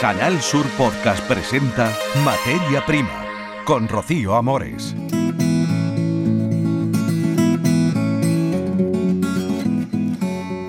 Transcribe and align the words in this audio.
Canal 0.00 0.40
Sur 0.40 0.66
Podcast 0.78 1.22
presenta 1.28 1.94
Materia 2.24 2.82
Prima 2.86 3.26
con 3.66 3.86
Rocío 3.86 4.34
Amores. 4.34 4.94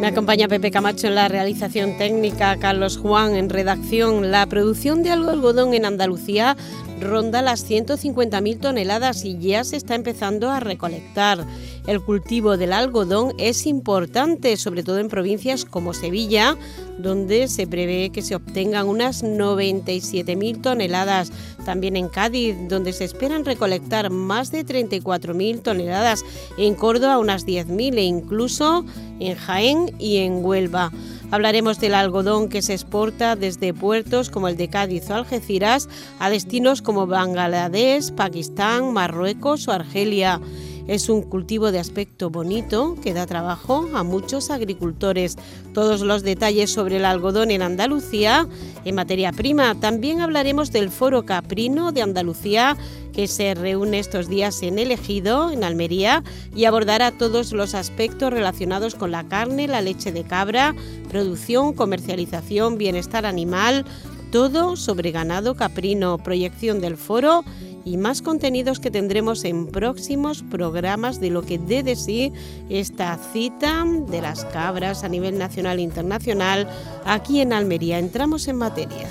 Me 0.02 0.07
acompaña 0.07 0.49
Pepe 0.49 0.70
Camacho 0.70 1.07
en 1.07 1.15
la 1.15 1.29
realización 1.29 1.97
técnica, 1.97 2.57
Carlos 2.57 2.97
Juan 2.97 3.38
en 3.38 3.49
redacción. 3.49 4.32
La 4.32 4.48
producción 4.48 5.02
de 5.02 5.12
algodón 5.12 5.73
en 5.75 5.86
Andalucía 5.86 6.57
ronda 7.02 7.41
las 7.41 7.70
150.000 7.70 8.59
toneladas 8.59 9.25
y 9.25 9.38
ya 9.38 9.63
se 9.63 9.75
está 9.75 9.95
empezando 9.95 10.50
a 10.50 10.59
recolectar. 10.59 11.45
El 11.88 12.01
cultivo 12.01 12.57
del 12.57 12.73
algodón 12.73 13.33
es 13.38 13.65
importante, 13.65 14.55
sobre 14.57 14.83
todo 14.83 15.00
en 15.00 15.09
provincias 15.09 15.65
como 15.65 15.93
Sevilla, 15.93 16.55
donde 17.00 17.47
se 17.47 17.68
prevé 17.68 18.11
que 18.11 18.21
se 18.21 18.36
obtengan 18.36 18.87
unas 18.87 19.23
97.000 19.23 20.61
toneladas. 20.61 21.32
También 21.65 21.95
en 21.95 22.07
Cádiz, 22.07 22.56
donde 22.69 22.93
se 22.93 23.06
esperan 23.06 23.45
recolectar 23.45 24.09
más 24.09 24.51
de 24.51 24.65
34.000 24.65 25.61
toneladas. 25.61 26.23
En 26.57 26.75
Córdoba 26.75 27.18
unas 27.18 27.45
10.000 27.45 27.97
e 27.97 28.04
incluso 28.04 28.86
en 29.20 29.36
Jaén 29.36 29.95
y 30.00 30.18
en 30.18 30.45
Huelva. 30.45 30.92
Hablaremos 31.32 31.80
del 31.80 31.96
algodón 31.96 32.50
que 32.50 32.62
se 32.62 32.73
exporta 32.73 33.38
desde 33.38 33.73
puertos 33.73 34.30
como 34.30 34.50
el 34.50 34.58
de 34.58 34.67
Cádiz 34.67 35.09
o 35.09 35.16
Algeciras 35.16 35.88
a 36.20 36.30
destinos 36.30 36.81
como 36.81 37.08
Bangladesh, 37.08 38.12
Pakistán, 38.12 38.92
Marruecos 38.92 39.70
o 39.70 39.72
Argelia. 39.72 40.42
Es 40.88 41.09
un 41.09 41.22
cultivo 41.22 41.72
de 41.72 41.80
aspecto 41.80 42.30
bonito 42.30 42.95
que 43.02 43.14
da 43.14 43.26
trabajo 43.26 43.88
a 43.94 44.03
muchos 44.03 44.50
agricultores. 44.50 45.38
Todos 45.73 46.02
los 46.02 46.23
detalles 46.23 46.72
sobre 46.72 46.98
el 46.98 47.06
algodón 47.06 47.52
en 47.52 47.62
Andalucía 47.62 48.48
en 48.84 48.95
materia 48.95 49.31
prima. 49.31 49.76
También 49.80 50.22
hablaremos 50.22 50.72
del 50.72 50.90
Foro 50.90 51.23
Caprino 51.23 51.92
de 51.92 52.02
Andalucía 52.02 52.78
que 53.14 53.28
se 53.28 53.54
reúne 53.54 54.00
estos 54.00 54.30
días 54.30 54.62
en 54.64 54.80
El 54.80 54.92
Ejido, 54.92 55.52
en 55.52 55.64
Almería, 55.64 56.23
y 56.56 56.66
abordará 56.66 57.12
todos 57.12 57.52
los 57.52 57.76
aspectos 57.76 58.32
relacionados 58.32 58.95
con 58.95 59.12
la 59.12 59.28
carne, 59.28 59.68
la 59.68 59.82
leche 59.82 60.12
de 60.12 60.23
cabra, 60.23 60.76
producción, 61.10 61.73
comercialización, 61.73 62.78
bienestar 62.78 63.26
animal, 63.26 63.86
todo 64.32 64.78
sobre 64.78 65.12
ganado 65.12 65.56
caprino, 65.56 66.18
proyección 66.18 66.80
del 66.80 66.95
foro 66.95 67.44
y 67.86 67.98
más 67.98 68.22
contenidos 68.22 68.80
que 68.80 68.92
tendremos 68.92 69.44
en 69.44 69.68
próximos 69.68 70.44
programas 70.44 71.20
de 71.20 71.30
lo 71.30 71.44
que 71.44 71.58
dé 71.58 71.84
de 71.84 71.96
sí 71.96 72.32
esta 72.70 73.18
cita 73.34 73.84
de 73.86 74.22
las 74.22 74.46
cabras 74.46 75.04
a 75.04 75.10
nivel 75.10 75.38
nacional 75.38 75.80
e 75.80 75.82
internacional 75.82 76.70
aquí 77.06 77.42
en 77.42 77.54
Almería. 77.54 78.00
Entramos 78.00 78.48
en 78.48 78.58
materia. 78.58 79.10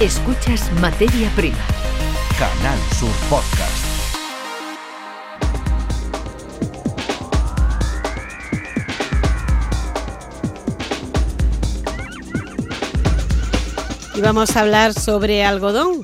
Escuchas 0.00 0.70
Materia 0.80 1.30
Prima. 1.34 1.58
Canal 2.38 2.78
Sur 2.98 3.10
Podcast. 3.28 3.88
Y 14.14 14.20
vamos 14.20 14.56
a 14.56 14.62
hablar 14.62 14.94
sobre 14.94 15.44
algodón. 15.44 16.02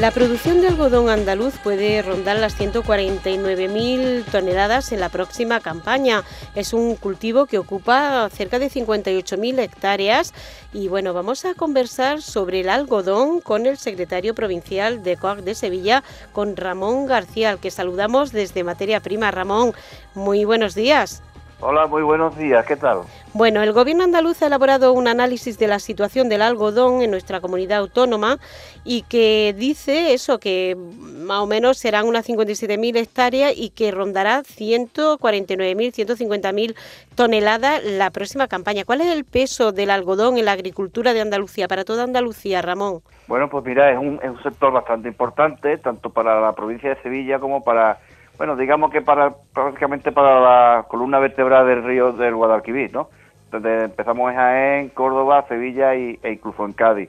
La 0.00 0.10
producción 0.10 0.60
de 0.60 0.68
algodón 0.68 1.08
andaluz 1.08 1.54
puede 1.64 2.02
rondar 2.02 2.36
las 2.36 2.60
149.000 2.60 4.24
toneladas 4.26 4.92
en 4.92 5.00
la 5.00 5.08
próxima 5.08 5.60
campaña. 5.60 6.22
Es 6.54 6.74
un 6.74 6.96
cultivo 6.96 7.46
que 7.46 7.56
ocupa 7.56 8.28
cerca 8.30 8.58
de 8.58 8.68
58.000 8.68 9.58
hectáreas 9.58 10.34
y 10.74 10.88
bueno, 10.88 11.14
vamos 11.14 11.46
a 11.46 11.54
conversar 11.54 12.20
sobre 12.20 12.60
el 12.60 12.68
algodón 12.68 13.40
con 13.40 13.64
el 13.64 13.78
secretario 13.78 14.34
provincial 14.34 15.02
de 15.02 15.16
COAC 15.16 15.38
de 15.38 15.54
Sevilla, 15.54 16.04
con 16.32 16.56
Ramón 16.56 17.06
García, 17.06 17.52
al 17.52 17.58
que 17.58 17.70
saludamos 17.70 18.32
desde 18.32 18.64
Materia 18.64 19.00
Prima. 19.00 19.30
Ramón, 19.30 19.72
muy 20.14 20.44
buenos 20.44 20.74
días. 20.74 21.22
Hola, 21.58 21.86
muy 21.86 22.02
buenos 22.02 22.36
días, 22.36 22.66
¿qué 22.66 22.76
tal? 22.76 22.98
Bueno, 23.32 23.62
el 23.62 23.72
gobierno 23.72 24.04
andaluz 24.04 24.42
ha 24.42 24.46
elaborado 24.46 24.92
un 24.92 25.08
análisis 25.08 25.58
de 25.58 25.66
la 25.66 25.78
situación 25.78 26.28
del 26.28 26.42
algodón 26.42 27.00
en 27.00 27.10
nuestra 27.10 27.40
comunidad 27.40 27.78
autónoma 27.78 28.36
y 28.84 29.02
que 29.02 29.54
dice 29.56 30.12
eso, 30.12 30.38
que 30.38 30.76
más 30.76 31.38
o 31.38 31.46
menos 31.46 31.78
serán 31.78 32.06
unas 32.06 32.28
57.000 32.28 32.98
hectáreas 32.98 33.54
y 33.56 33.70
que 33.70 33.90
rondará 33.90 34.40
149.000, 34.40 35.94
150.000 35.94 36.76
toneladas 37.14 37.82
la 37.84 38.10
próxima 38.10 38.48
campaña. 38.48 38.84
¿Cuál 38.84 39.00
es 39.00 39.06
el 39.06 39.24
peso 39.24 39.72
del 39.72 39.88
algodón 39.88 40.36
en 40.36 40.44
la 40.44 40.52
agricultura 40.52 41.14
de 41.14 41.22
Andalucía, 41.22 41.68
para 41.68 41.84
toda 41.84 42.04
Andalucía, 42.04 42.60
Ramón? 42.60 43.00
Bueno, 43.28 43.48
pues 43.48 43.64
mira, 43.64 43.90
es 43.90 43.98
un, 43.98 44.20
es 44.22 44.28
un 44.28 44.42
sector 44.42 44.74
bastante 44.74 45.08
importante, 45.08 45.78
tanto 45.78 46.10
para 46.10 46.38
la 46.38 46.52
provincia 46.52 46.90
de 46.90 47.02
Sevilla 47.02 47.38
como 47.38 47.64
para 47.64 47.98
bueno, 48.38 48.56
digamos 48.56 48.90
que 48.90 49.00
para 49.02 49.34
prácticamente 49.54 50.12
para 50.12 50.40
la 50.40 50.84
columna 50.88 51.18
vertebral 51.18 51.66
del 51.66 51.84
río 51.84 52.12
del 52.12 52.34
Guadalquivir, 52.34 52.92
¿no? 52.92 53.08
Entonces 53.44 53.84
empezamos 53.84 54.30
en 54.30 54.36
Jaén, 54.36 54.88
Córdoba, 54.90 55.46
Sevilla 55.48 55.94
y, 55.94 56.18
e 56.22 56.32
incluso 56.32 56.64
en 56.64 56.72
Cádiz. 56.72 57.08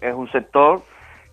Es 0.00 0.14
un 0.14 0.30
sector 0.30 0.82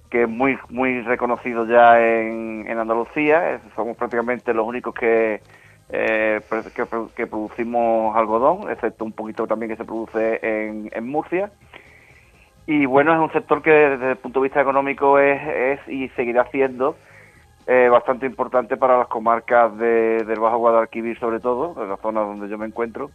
que 0.09 0.24
es 0.24 0.30
muy 0.30 0.57
muy 0.69 1.02
reconocido 1.02 1.66
ya 1.68 2.00
en, 2.00 2.68
Andalucía, 2.69 3.59
somos 3.75 3.97
prácticamente 3.97 4.53
los 4.53 4.66
únicos 4.66 4.94
que, 4.94 5.41
eh, 5.90 6.40
que, 7.16 7.28
producimos 7.28 8.16
algodón, 8.16 8.72
excepto 8.72 9.03
un 9.03 9.12
poquito 9.12 9.47
también 9.47 9.69
que 9.69 9.75
se 9.75 9.84
produce 9.84 10.40
en, 10.41 10.90
en 10.94 11.07
Murcia. 11.07 11.51
Y 12.66 12.86
bueno, 12.86 13.13
es 13.13 13.19
un 13.19 13.31
sector 13.34 13.62
que 13.62 13.72
desde 13.72 14.12
el 14.12 14.18
punto 14.18 14.40
de 14.40 14.44
vista 14.46 14.62
económico 14.62 15.19
es, 15.19 15.41
es 15.41 15.80
y 15.90 16.07
seguirá 16.09 16.46
siendo 16.51 16.96
eh, 17.72 17.88
bastante 17.88 18.25
importante 18.25 18.78
para 18.78 18.97
las 18.97 19.07
comarcas 19.09 19.78
de, 19.78 20.24
del 20.25 20.40
Bajo 20.40 20.57
Guadalquivir, 20.57 21.19
sobre 21.19 21.40
todo, 21.40 21.80
en 21.80 21.88
la 21.88 21.97
zona 21.97 22.22
donde 22.22 22.50
yo 22.50 22.57
me 22.57 22.66
encuentro, 22.66 23.12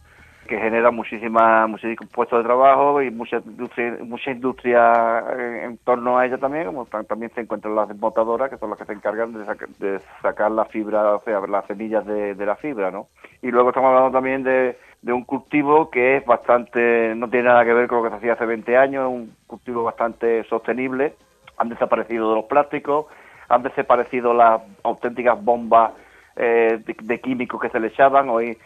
que 0.47 0.57
genera 0.57 0.91
muchísimas 0.91 1.67
muchísimos 1.67 2.09
puestos 2.09 2.39
de 2.39 2.45
trabajo 2.45 3.01
y 3.01 3.11
mucha 3.11 3.41
industria, 3.45 3.97
mucha 4.05 4.31
industria 4.31 5.25
en, 5.61 5.77
torno 5.79 6.17
a 6.17 6.25
ella 6.25 6.37
también, 6.37 6.67
como 6.67 6.85
también 6.85 7.33
se 7.35 7.41
encuentran 7.41 7.75
las 7.75 7.89
desmotadoras, 7.89 8.49
que 8.49 8.57
son 8.57 8.69
las 8.69 8.79
que 8.79 8.85
se 8.85 8.93
encargan 8.93 9.33
de, 9.33 9.99
sacar 10.21 10.51
la 10.51 10.63
fibra, 10.63 11.15
o 11.15 11.21
sea, 11.25 11.41
las 11.41 11.65
semillas 11.65 12.05
de, 12.05 12.45
la 12.45 12.55
fibra, 12.55 12.91
¿no? 12.91 13.07
Y 13.41 13.51
luego 13.51 13.71
estamos 13.71 13.89
hablando 13.89 14.11
también 14.11 14.43
de, 14.43 14.77
de 15.01 15.11
un 15.11 15.25
cultivo 15.25 15.89
que 15.89 16.15
es 16.15 16.25
bastante, 16.25 17.13
no 17.13 17.29
tiene 17.29 17.49
nada 17.49 17.65
que 17.65 17.73
ver 17.73 17.89
con 17.89 17.97
lo 17.97 18.03
que 18.05 18.11
se 18.11 18.15
hacía 18.15 18.33
hace 18.33 18.45
20 18.45 18.77
años, 18.77 19.11
es 19.11 19.17
un 19.17 19.35
cultivo 19.47 19.83
bastante 19.83 20.45
sostenible, 20.45 21.15
han 21.57 21.67
desaparecido 21.67 22.29
de 22.29 22.35
los 22.35 22.45
plásticos, 22.45 23.07
han 23.49 23.63
desaparecido 23.63 24.33
las 24.33 24.61
auténticas 24.83 25.43
bombas 25.43 25.91
eh, 26.35 26.81
de, 26.85 27.21
químicos 27.21 27.61
que 27.61 27.69
se 27.69 27.79
le 27.79 27.87
echaban, 27.87 28.29
hoy 28.29 28.57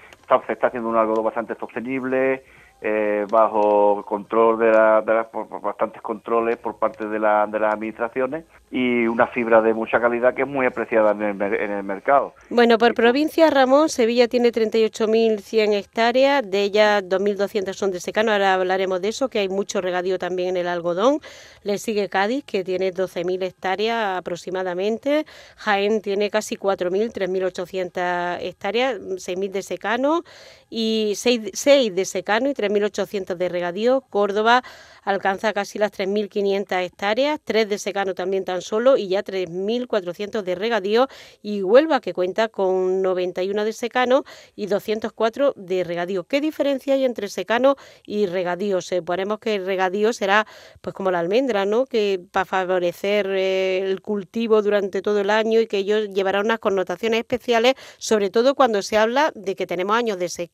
se 0.46 0.54
está 0.54 0.68
haciendo 0.68 0.90
un 0.90 0.98
algodón 0.98 1.26
bastante 1.26 1.56
sostenible, 1.56 2.44
eh, 2.82 3.26
bajo 3.30 4.06
control 4.06 4.58
de, 4.60 4.72
la, 4.72 5.02
de 5.02 5.26
bastantes 5.62 6.02
controles 6.02 6.58
por 6.58 6.78
parte 6.78 7.08
de, 7.08 7.20
la, 7.20 7.46
de 7.46 7.60
las 7.60 7.74
administraciones 7.74 8.46
y 8.72 9.08
una 9.08 9.28
fibra 9.28 9.62
de 9.62 9.74
mucha 9.74 10.00
calidad 10.00 10.34
que 10.34 10.44
es 10.44 10.48
muy 10.48 10.66
apreciada 10.66 11.12
en 11.12 11.22
el, 11.22 11.42
en 11.42 11.72
el 11.72 11.84
mercado. 11.84 12.34
Bueno, 12.50 12.78
por 12.78 12.94
provincia, 12.94 13.50
Ramón, 13.50 13.90
Sevilla 13.90 14.28
tiene 14.28 14.52
38.100 14.52 15.74
hectáreas, 15.74 16.50
de 16.50 16.64
ellas 16.64 17.04
2.200 17.04 17.74
son 17.74 17.92
de 17.92 18.00
secano, 18.00 18.32
ahora 18.32 18.54
hablaremos 18.54 19.02
de 19.02 19.10
eso, 19.10 19.28
que 19.28 19.40
hay 19.40 19.50
mucho 19.50 19.82
regadío 19.82 20.18
también 20.18 20.50
en 20.50 20.58
el 20.58 20.68
algodón. 20.68 21.20
Le 21.64 21.78
sigue 21.80 22.10
Cádiz, 22.10 22.44
que 22.46 22.64
tiene 22.64 22.94
12.000 22.94 23.44
hectáreas 23.44 24.18
aproximadamente. 24.18 25.26
Jaén 25.58 26.02
tiene 26.02 26.30
casi 26.30 26.56
4.000, 26.56 27.12
3.800 27.12 28.38
hectáreas, 28.42 29.00
6.000 29.00 29.52
de 29.52 29.62
secano 29.64 30.24
y 30.70 31.14
6, 31.16 31.52
6 31.54 31.96
de 31.96 32.06
secano 32.06 32.50
y 32.50 32.54
3.800 32.54 33.36
de 33.36 33.50
regadío. 33.50 34.02
Córdoba 34.10 34.64
alcanza 35.04 35.54
casi 35.54 35.80
las 35.80 35.92
3.500 35.92 36.84
hectáreas, 36.84 37.40
3 37.44 37.70
de 37.70 37.78
secano 37.78 38.14
también 38.14 38.46
tan 38.46 38.62
solo 38.62 38.98
y 38.98 39.08
ya 39.08 39.24
3.400 39.24 40.42
de 40.44 40.56
regadío. 40.56 41.08
Y 41.42 41.64
Huelva, 41.64 42.02
que 42.02 42.14
cuenta 42.14 42.50
con 42.50 43.02
91 43.02 43.66
de 43.66 43.74
secano 43.74 44.24
y 44.56 44.68
204 44.68 45.54
de 45.56 45.84
regadío. 45.84 46.24
¿Qué 46.26 46.42
diferencia 46.42 46.94
hay 46.94 47.06
entre 47.06 47.30
secano 47.30 47.76
y 48.06 48.26
regadío? 48.26 48.82
Suponemos 48.82 49.40
que 49.40 49.56
el 49.56 49.66
regadío 49.66 50.14
será 50.14 50.46
pues 50.82 50.94
como 50.94 51.12
la 51.12 51.20
almendra, 51.20 51.66
¿no? 51.66 51.86
Que 51.86 52.22
para 52.32 52.46
favorecer 52.46 53.28
eh, 53.30 53.80
el 53.84 54.02
cultivo 54.02 54.62
durante 54.62 55.02
todo 55.02 55.22
el 55.22 55.30
año 55.30 55.60
y 55.60 55.68
que 55.68 55.78
ello 55.78 56.06
llevará 56.06 56.42
unas 56.42 56.60
connotaciones 56.60 57.20
especiales, 57.20 57.76
sobre 57.98 58.30
todo 58.30 58.56
cuando 58.56 58.82
se 58.82 58.98
habla 58.98 59.32
de 59.36 59.56
que 59.56 59.66
tenemos 59.66 59.96
años 59.96 60.20
de 60.20 60.30
sequía 60.30 60.50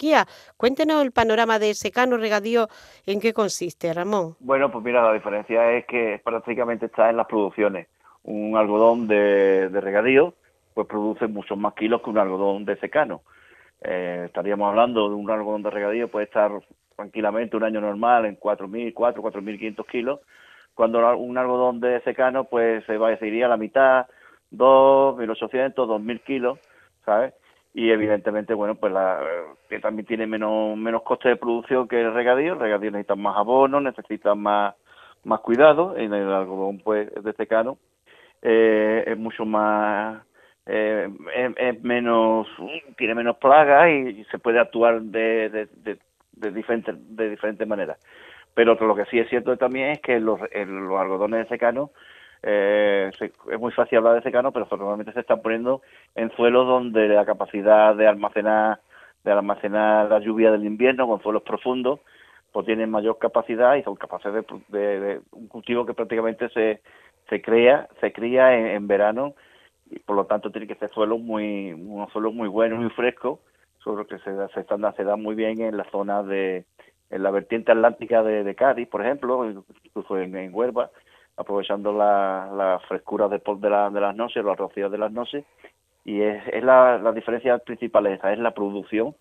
Cuéntenos 0.58 1.02
el 1.04 1.12
panorama 1.12 1.60
de 1.60 1.74
secano 1.74 2.18
regadío, 2.18 2.70
¿en 3.06 3.20
qué 3.20 3.34
consiste, 3.34 3.94
Ramón? 3.94 4.35
Bueno, 4.40 4.72
pues 4.72 4.84
mira, 4.84 5.02
la 5.04 5.14
diferencia 5.14 5.72
es 5.74 5.86
que 5.86 6.22
prácticamente 6.24 6.88
está 6.88 7.10
en 7.10 7.18
las 7.18 7.28
producciones. 7.28 7.88
Un 8.24 8.58
algodón 8.58 9.08
de, 9.08 9.70
regadío 9.70 10.34
pues 10.74 10.88
produce 10.88 11.28
muchos 11.28 11.58
más 11.58 11.74
kilos 11.74 12.02
que 12.02 12.10
un 12.10 12.18
algodón 12.18 12.66
de 12.66 12.76
secano. 12.78 13.22
eh, 13.82 14.24
estaríamos 14.26 14.70
hablando 14.70 15.10
de 15.10 15.16
un 15.16 15.30
algodón 15.32 15.64
de 15.64 15.70
regadío, 15.70 16.10
puede 16.10 16.26
estar 16.26 16.52
tranquilamente 16.96 17.58
un 17.58 17.64
año 17.64 17.82
normal 17.82 18.26
en 18.26 18.38
4.000, 18.40 18.94
4, 18.94 19.22
4.500 19.22 19.86
kilos, 19.88 20.20
cuando 20.74 21.18
un 21.18 21.38
algodón 21.38 21.80
de 21.80 22.02
secano 22.02 22.46
pues 22.46 22.86
se 22.86 22.98
va, 22.98 23.16
se 23.18 23.28
iría 23.28 23.46
a 23.46 23.50
la 23.50 23.58
mitad, 23.58 24.08
2.800, 24.52 25.74
2.000 25.76 26.24
kilos, 26.24 26.60
¿sabes? 27.06 27.34
Y 27.78 27.92
evidentemente, 27.92 28.54
bueno, 28.54 28.76
pues 28.76 28.94
la, 28.94 29.20
que 29.68 29.80
también 29.80 30.06
tiene 30.06 30.26
menos, 30.26 30.78
menos 30.78 31.04
coste 31.04 31.28
de 31.28 31.36
producción 31.36 31.90
que 31.90 32.00
el 32.00 32.14
regadío, 32.14 32.54
el 32.54 32.60
regadío 32.60 32.90
necesita 32.90 33.16
más 33.16 33.36
abono, 33.36 33.82
necesita 33.82 34.34
más, 34.34 34.76
más 35.26 35.42
cuidado, 35.42 35.98
en 35.98 36.14
el 36.14 36.32
algodón 36.32 36.80
pues 36.80 37.14
de 37.22 37.34
secano 37.34 37.78
eh, 38.42 39.04
es 39.08 39.18
mucho 39.18 39.44
más 39.44 40.24
eh, 40.68 41.10
es, 41.58 41.84
menos 41.84 42.48
tiene 42.98 43.16
menos 43.16 43.38
plagas 43.38 43.90
y, 43.90 44.24
se 44.26 44.40
puede 44.40 44.60
actuar 44.60 45.02
de, 45.02 45.50
de, 45.50 45.68
de, 45.84 45.98
de 46.34 46.52
diferentes 46.52 46.96
de 47.16 47.30
diferentes 47.30 47.68
maneras 47.68 47.98
pero 48.54 48.76
lo 48.76 48.96
que 48.96 49.06
sí 49.06 49.20
es 49.20 49.28
cierto 49.30 49.58
también 49.58 49.90
es 49.90 50.00
que 50.00 50.20
los, 50.20 50.40
los 50.40 51.00
algodones 51.00 51.42
de 51.42 51.50
secano 51.50 51.92
eh, 52.48 53.12
es 53.52 53.60
muy 53.60 53.72
fácil 53.72 53.98
hablar 53.98 54.16
de 54.16 54.22
secano 54.22 54.52
pero 54.52 54.68
normalmente 54.72 55.14
se 55.14 55.22
están 55.22 55.42
poniendo 55.42 55.82
en 56.16 56.32
suelos 56.36 56.68
donde 56.68 57.08
la 57.08 57.26
capacidad 57.26 57.96
de 57.96 58.08
almacenar 58.08 58.80
de 59.24 59.32
almacenar 59.32 60.10
la 60.10 60.20
lluvia 60.20 60.52
del 60.52 60.66
invierno 60.66 61.08
con 61.08 61.22
suelos 61.22 61.44
profundos 61.44 62.00
pues 62.52 62.66
tienen 62.66 62.92
mayor 62.92 63.18
capacidad 63.18 63.76
y 63.76 63.84
son 63.84 63.96
capaces 63.96 64.32
de, 64.34 64.80
de 65.00 65.22
un 65.32 65.48
cultivo 65.48 65.86
que 65.86 65.94
prácticamente 65.94 66.50
se, 66.50 66.82
se 67.30 67.42
crea 67.42 67.90
se 68.00 68.14
cría 68.14 68.56
en 68.56 68.88
verano 68.88 69.34
y 69.90 70.00
por 70.00 70.16
lo 70.16 70.26
tanto 70.26 70.52
tiene 70.52 70.68
que 70.68 70.76
ser 70.76 70.90
suelo 70.92 71.18
muy, 71.18 71.74
unos 71.74 72.12
suelos 72.12 72.34
muy 72.34 72.48
buenos, 72.48 72.80
muy 72.80 72.90
frescos, 72.92 73.40
sobre 73.84 74.06
que 74.06 74.18
se, 74.20 74.48
se, 74.54 74.60
están, 74.60 74.82
se 74.96 75.04
da 75.04 75.16
muy 75.16 75.36
bien 75.36 75.62
en 75.62 75.78
la 75.78 75.90
zona 75.92 76.24
de, 76.24 76.66
en 77.10 77.24
la 77.24 77.32
vertiente 77.32 77.72
atlántica 77.72 78.24
de, 78.24 78.56
Cádiz, 78.56 78.88
por 78.88 79.02
ejemplo, 79.02 79.46
incluso 79.84 80.18
en, 80.18 80.54
Huelva, 80.54 80.90
aprovechando 81.38 81.94
la, 81.94 82.50
la 82.56 82.80
frescura 82.88 83.28
de, 83.28 83.42
de, 83.60 83.70
la, 83.70 83.90
de 83.90 84.02
las 84.02 84.16
noches, 84.16 84.44
los 84.44 84.58
rocíos 84.58 84.92
de 84.92 84.98
las 84.98 85.12
noches, 85.12 85.46
y 86.04 86.22
es, 86.22 86.44
es 86.52 86.64
la, 86.64 86.98
la 86.98 87.12
diferencia 87.12 87.58
principal 87.58 88.08
esa, 88.08 88.32
es 88.32 88.40
la 88.40 88.52
producción, 88.52 89.16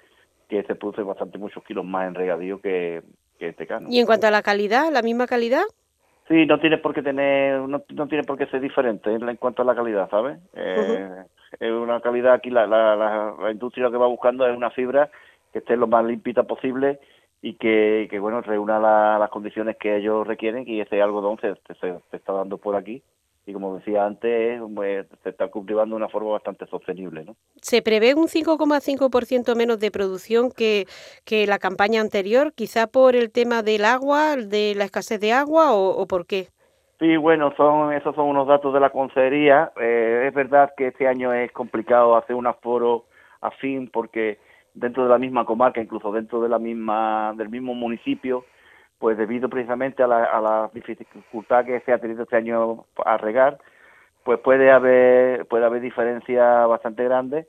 que 0.49 0.63
se 0.65 0.75
produce 0.75 1.03
bastante 1.03 1.39
muchos 1.39 1.65
kilos 1.65 1.85
más 1.85 2.07
en 2.07 2.15
regadío 2.15 2.61
que, 2.61 3.03
que 3.39 3.53
tecano. 3.55 3.89
¿Y 3.91 3.99
en 3.99 4.07
cuanto 4.07 4.27
a 4.27 4.31
la 4.31 4.43
calidad, 4.43 4.93
la 4.93 5.03
misma 5.03 5.27
calidad? 5.27 5.65
Sí, 6.29 6.47
no 6.47 6.59
tiene 6.59 6.79
por 6.79 6.95
qué 6.95 7.03
tener, 7.03 7.61
no, 7.61 7.83
no 7.89 8.09
tiene 8.09 8.25
por 8.25 8.39
qué 8.39 8.47
ser 8.47 8.61
diferente 8.61 9.13
en, 9.13 9.37
cuanto 9.37 9.63
a 9.63 9.65
la 9.65 9.75
calidad, 9.75 10.09
¿sabes? 10.11 10.39
Eh, 10.55 11.25
Es 11.61 11.71
una 11.71 12.01
calidad 12.01 12.35
aquí, 12.35 12.51
la, 12.51 12.67
la, 12.67 12.97
la, 13.41 13.51
industria 13.51 13.91
que 13.91 13.97
va 13.97 14.07
buscando 14.07 14.47
es 14.47 14.57
una 14.57 14.71
fibra 14.71 15.11
que 15.53 15.59
esté 15.61 15.77
lo 15.77 15.87
más 15.87 16.05
limpita 16.05 16.43
posible 16.45 16.99
y 17.45 17.57
que, 17.57 18.09
que 18.11 18.19
bueno, 18.19 18.41
reúna 18.41 18.79
las 19.19 19.29
condiciones 19.29 19.77
que 19.77 19.99
ellos 19.99 20.27
requieren 20.27 20.65
y 20.67 20.81
ese 20.81 21.03
algodón 21.03 21.39
se, 21.43 21.55
se, 21.79 21.95
se 22.11 22.17
está 22.17 22.33
dando 22.33 22.57
por 22.57 22.75
aquí 22.75 23.03
y 23.45 23.53
como 23.53 23.77
decía 23.77 24.07
antes, 24.07 24.63
pues, 24.75 25.07
se 25.23 25.29
está 25.29 25.49
cultivando 25.49 25.95
de 25.95 25.99
una 25.99 26.09
forma 26.09 26.31
bastante 26.31 26.67
sostenible. 26.67 27.23
¿no? 27.23 27.37
¿Se 27.57 27.83
prevé 27.83 28.15
un 28.15 28.29
5,5% 28.29 29.55
menos 29.57 29.79
de 29.79 29.91
producción 29.91 30.51
que, 30.51 30.87
que 31.27 31.47
la 31.47 31.59
campaña 31.59 32.01
anterior, 32.01 32.55
quizá 32.55 32.87
por 32.87 33.15
el 33.15 33.31
tema 33.31 33.63
del 33.63 33.85
agua, 33.85 34.37
de 34.37 34.73
la 34.75 34.85
escasez 34.85 35.21
de 35.21 35.33
agua 35.33 35.75
o, 35.75 36.07
por 36.07 36.27
qué? 36.27 36.49
Sí, 36.99 37.19
bueno, 37.19 37.53
son 37.59 37.93
esos 37.93 38.15
son 38.15 38.29
unos 38.29 38.49
datos 38.49 38.73
de 38.73 38.81
la 38.81 38.89
consejería. 38.89 39.71
Eh, 39.79 40.29
es 40.29 40.35
verdad 40.35 40.73
que 40.75 40.87
este 40.87 41.07
año 41.07 41.35
es 41.35 41.53
complicado 41.53 42.17
hacer 42.17 42.37
un 42.37 42.47
aforo 42.47 43.05
afín 43.43 43.91
porque 43.93 44.39
dentro 44.75 45.05
de 45.05 45.09
la 45.09 45.19
misma 45.19 45.45
comarca, 45.45 45.81
incluso 45.81 46.13
dentro 46.13 46.41
de 46.41 46.49
la 46.49 46.59
misma 46.59 47.33
del 47.37 47.49
mismo 47.49 47.75
municipio, 47.75 48.45
pues 48.99 49.17
debido 49.17 49.49
precisamente 49.49 50.03
a 50.03 50.07
la, 50.07 50.71
dificultad 50.73 51.65
que 51.65 51.81
se 51.81 51.93
ha 51.93 51.99
tenido 51.99 52.25
este 52.25 52.37
año 52.37 52.85
a 53.05 53.17
regar, 53.17 53.59
pues 54.25 54.41
puede 54.41 54.71
haber 54.71 55.47
puede 55.47 55.65
haber 55.65 55.81
diferencias 55.81 56.69
bastante 56.69 57.05
grandes, 57.05 57.47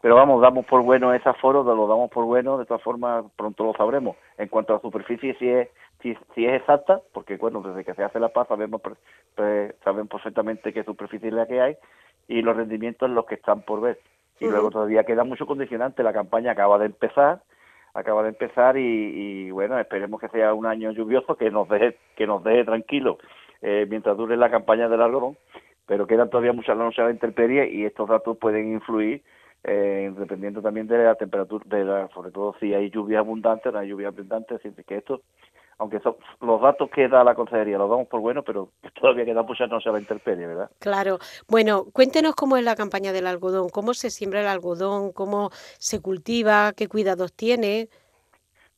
pero 0.00 0.16
vamos, 0.16 0.40
damos 0.42 0.66
por 0.66 0.82
bueno 0.82 1.12
ese 1.14 1.28
aforo, 1.28 1.62
lo 1.62 1.86
damos 1.86 2.10
por 2.10 2.24
bueno, 2.24 2.58
de 2.58 2.66
todas 2.66 2.82
formas 2.82 3.24
pronto 3.36 3.64
lo 3.64 3.74
sabremos. 3.74 4.16
En 4.38 4.48
cuanto 4.48 4.72
a 4.72 4.76
la 4.76 4.82
superficie, 4.82 5.34
si 5.38 5.48
es 5.48 5.68
si, 6.02 6.14
si 6.34 6.46
es 6.46 6.60
exacta, 6.60 7.00
porque 7.12 7.36
bueno, 7.36 7.62
desde 7.62 7.84
que 7.84 7.94
se 7.94 8.04
hace 8.04 8.20
la 8.20 8.28
paz 8.28 8.48
sabemos 8.48 8.80
pues, 8.82 9.74
saben 9.82 10.08
perfectamente 10.08 10.72
qué 10.72 10.84
superficie 10.84 11.28
es 11.28 11.34
la 11.34 11.46
que 11.46 11.60
hay 11.60 11.76
y 12.28 12.42
los 12.42 12.56
rendimientos 12.56 13.10
los 13.10 13.26
que 13.26 13.36
están 13.36 13.62
por 13.62 13.80
ver. 13.80 13.98
Y 14.38 14.46
luego 14.46 14.70
todavía 14.70 15.04
queda 15.04 15.24
mucho 15.24 15.46
condicionante, 15.46 16.02
la 16.02 16.12
campaña 16.12 16.52
acaba 16.52 16.78
de 16.78 16.86
empezar, 16.86 17.42
acaba 17.94 18.22
de 18.22 18.28
empezar 18.30 18.76
y, 18.76 19.50
bueno, 19.50 19.78
esperemos 19.78 20.20
que 20.20 20.28
sea 20.28 20.52
un 20.52 20.66
año 20.66 20.90
lluvioso 20.92 21.36
que 21.36 21.50
nos 21.50 21.68
deje, 21.68 21.96
que 22.16 22.26
nos 22.26 22.44
deje 22.44 22.64
tranquilo 22.64 23.18
eh, 23.62 23.86
mientras 23.88 24.16
dure 24.16 24.36
la 24.36 24.50
campaña 24.50 24.88
del 24.88 25.00
algodón, 25.00 25.38
pero 25.86 26.06
quedan 26.06 26.28
todavía 26.28 26.52
muchas 26.52 26.76
noches 26.76 27.04
de 27.06 27.12
intemperie 27.12 27.70
y 27.70 27.84
estos 27.86 28.08
datos 28.08 28.36
pueden 28.36 28.72
influir 28.72 29.22
eh, 29.68 30.12
dependiendo 30.16 30.62
también 30.62 30.86
de 30.86 30.98
la 30.98 31.16
temperatura, 31.16 31.64
de 31.66 31.84
la, 31.84 32.08
sobre 32.14 32.30
todo 32.30 32.54
si 32.60 32.72
hay 32.72 32.88
lluvia 32.88 33.18
abundante, 33.18 33.72
no 33.72 33.78
hay 33.78 33.88
lluvia 33.88 34.08
abundante, 34.08 34.54
así 34.54 34.70
que 34.86 34.98
esto, 34.98 35.22
aunque 35.78 36.00
son, 36.00 36.16
los 36.40 36.60
datos 36.60 36.90
que 36.90 37.08
da 37.08 37.22
la 37.22 37.34
consejería 37.34 37.78
los 37.78 37.90
damos 37.90 38.08
por 38.08 38.20
bueno, 38.20 38.42
pero 38.42 38.70
todavía 39.00 39.42
muchas 39.42 39.68
noches 39.68 39.86
a 39.88 39.92
la 39.92 40.00
intemperie, 40.00 40.46
¿verdad? 40.46 40.70
Claro. 40.78 41.18
Bueno, 41.48 41.84
cuéntenos 41.92 42.34
cómo 42.34 42.56
es 42.56 42.64
la 42.64 42.76
campaña 42.76 43.12
del 43.12 43.26
algodón, 43.26 43.68
cómo 43.68 43.94
se 43.94 44.10
siembra 44.10 44.40
el 44.40 44.46
algodón, 44.46 45.12
cómo 45.12 45.50
se 45.78 46.00
cultiva, 46.00 46.72
qué 46.76 46.88
cuidados 46.88 47.32
tiene. 47.32 47.88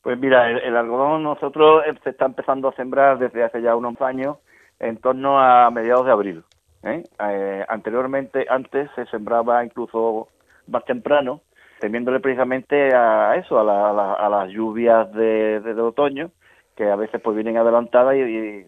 Pues 0.01 0.17
mira, 0.17 0.49
el, 0.49 0.75
algodón 0.77 1.23
nosotros 1.23 1.83
eh, 1.85 1.93
se 2.03 2.11
está 2.11 2.25
empezando 2.25 2.69
a 2.69 2.75
sembrar 2.75 3.19
desde 3.19 3.43
hace 3.43 3.61
ya 3.61 3.75
unos 3.75 3.99
años, 4.01 4.37
en 4.79 4.97
torno 4.97 5.39
a 5.39 5.69
mediados 5.71 6.05
de 6.05 6.11
abril. 6.11 6.43
¿eh? 6.83 7.03
Eh, 7.19 7.65
anteriormente, 7.67 8.45
antes 8.49 8.89
se 8.95 9.05
sembraba 9.07 9.63
incluso 9.63 10.29
más 10.67 10.85
temprano, 10.85 11.41
temiéndole 11.79 12.19
precisamente 12.19 12.95
a 12.95 13.35
eso, 13.35 13.59
a, 13.59 14.29
las 14.29 14.49
lluvias 14.49 15.11
de, 15.13 15.75
otoño, 15.81 16.31
que 16.79 16.89
a 16.89 16.95
veces 16.95 17.19
pues 17.21 17.35
vienen 17.35 17.57
adelantadas 17.57 18.15
y, 18.15 18.65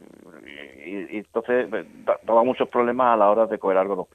entonces 0.83 1.67
pues, 1.69 1.85
daba 2.23 2.43
muchos 2.43 2.67
problemas 2.67 3.13
a 3.13 3.15
la 3.15 3.31
hora 3.31 3.45
de 3.45 3.57
coger 3.57 3.77
algodón. 3.77 4.07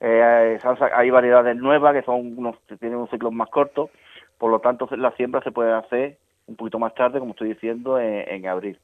Eh, 0.00 0.58
hay 0.92 1.10
variedades 1.10 1.56
nuevas 1.56 1.94
que 1.94 2.02
son 2.02 2.36
unos 2.36 2.56
que 2.66 2.76
tienen 2.76 2.98
un 2.98 3.08
ciclo 3.10 3.30
más 3.30 3.48
corto, 3.48 3.90
por 4.38 4.50
lo 4.50 4.58
tanto 4.58 4.88
la 4.96 5.12
siembra 5.12 5.40
se 5.42 5.52
puede 5.52 5.72
hacer 5.72 6.18
un 6.48 6.56
poquito 6.56 6.80
más 6.80 6.96
tarde, 6.96 7.20
como 7.20 7.30
estoy 7.30 7.50
diciendo, 7.50 8.00
en, 8.00 8.44
abril. 8.48 8.76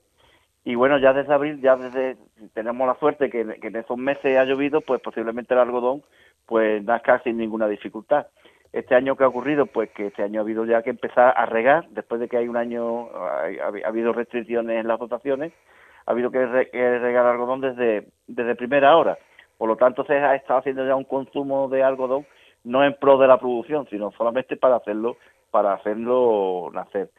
Y 0.64 0.76
bueno, 0.76 0.98
ya 0.98 1.12
desde 1.12 1.34
abril, 1.34 1.60
ya 1.60 1.74
desde 1.74 2.16
tenemos 2.54 2.86
la 2.86 2.94
suerte 2.94 3.30
que, 3.30 3.44
que 3.60 3.66
en 3.66 3.76
esos 3.76 3.98
meses 3.98 4.38
ha 4.38 4.44
llovido, 4.44 4.80
pues 4.82 5.00
posiblemente 5.00 5.52
el 5.52 5.60
algodón 5.60 6.04
pues 6.46 6.84
nazca 6.84 7.20
sin 7.24 7.38
ninguna 7.38 7.66
dificultad. 7.66 8.28
Este 8.72 8.94
año 8.94 9.16
que 9.16 9.24
ha 9.24 9.28
ocurrido, 9.28 9.66
pues 9.66 9.90
que 9.90 10.08
este 10.08 10.22
año 10.22 10.40
ha 10.40 10.42
habido 10.42 10.64
ya 10.64 10.82
que 10.82 10.90
empezar 10.90 11.32
a 11.36 11.46
regar, 11.46 11.88
después 11.90 12.20
de 12.20 12.28
que 12.28 12.36
hay 12.36 12.48
un 12.48 12.56
año, 12.56 13.08
ha, 13.14 13.46
habido 13.86 14.12
restricciones 14.12 14.80
en 14.80 14.88
las 14.88 14.98
dotaciones, 14.98 15.52
ha 16.06 16.10
habido 16.12 16.30
que, 16.30 16.44
regar 16.44 17.26
algodón 17.26 17.60
desde, 17.60 18.08
desde 18.26 18.54
primera 18.56 18.96
hora. 18.96 19.18
Por 19.56 19.68
lo 19.68 19.76
tanto, 19.76 20.04
se 20.04 20.14
ha 20.14 20.34
estado 20.34 20.60
haciendo 20.60 20.86
ya 20.86 20.94
un 20.94 21.04
consumo 21.04 21.68
de 21.68 21.82
algodón 21.82 22.26
no 22.64 22.84
en 22.84 22.94
pro 22.94 23.18
de 23.18 23.26
la 23.26 23.38
producción, 23.38 23.86
sino 23.88 24.10
solamente 24.12 24.56
para 24.56 24.76
hacerlo, 24.76 25.16
para 25.50 25.74
hacerlo 25.74 26.70
nacer. 26.72 27.10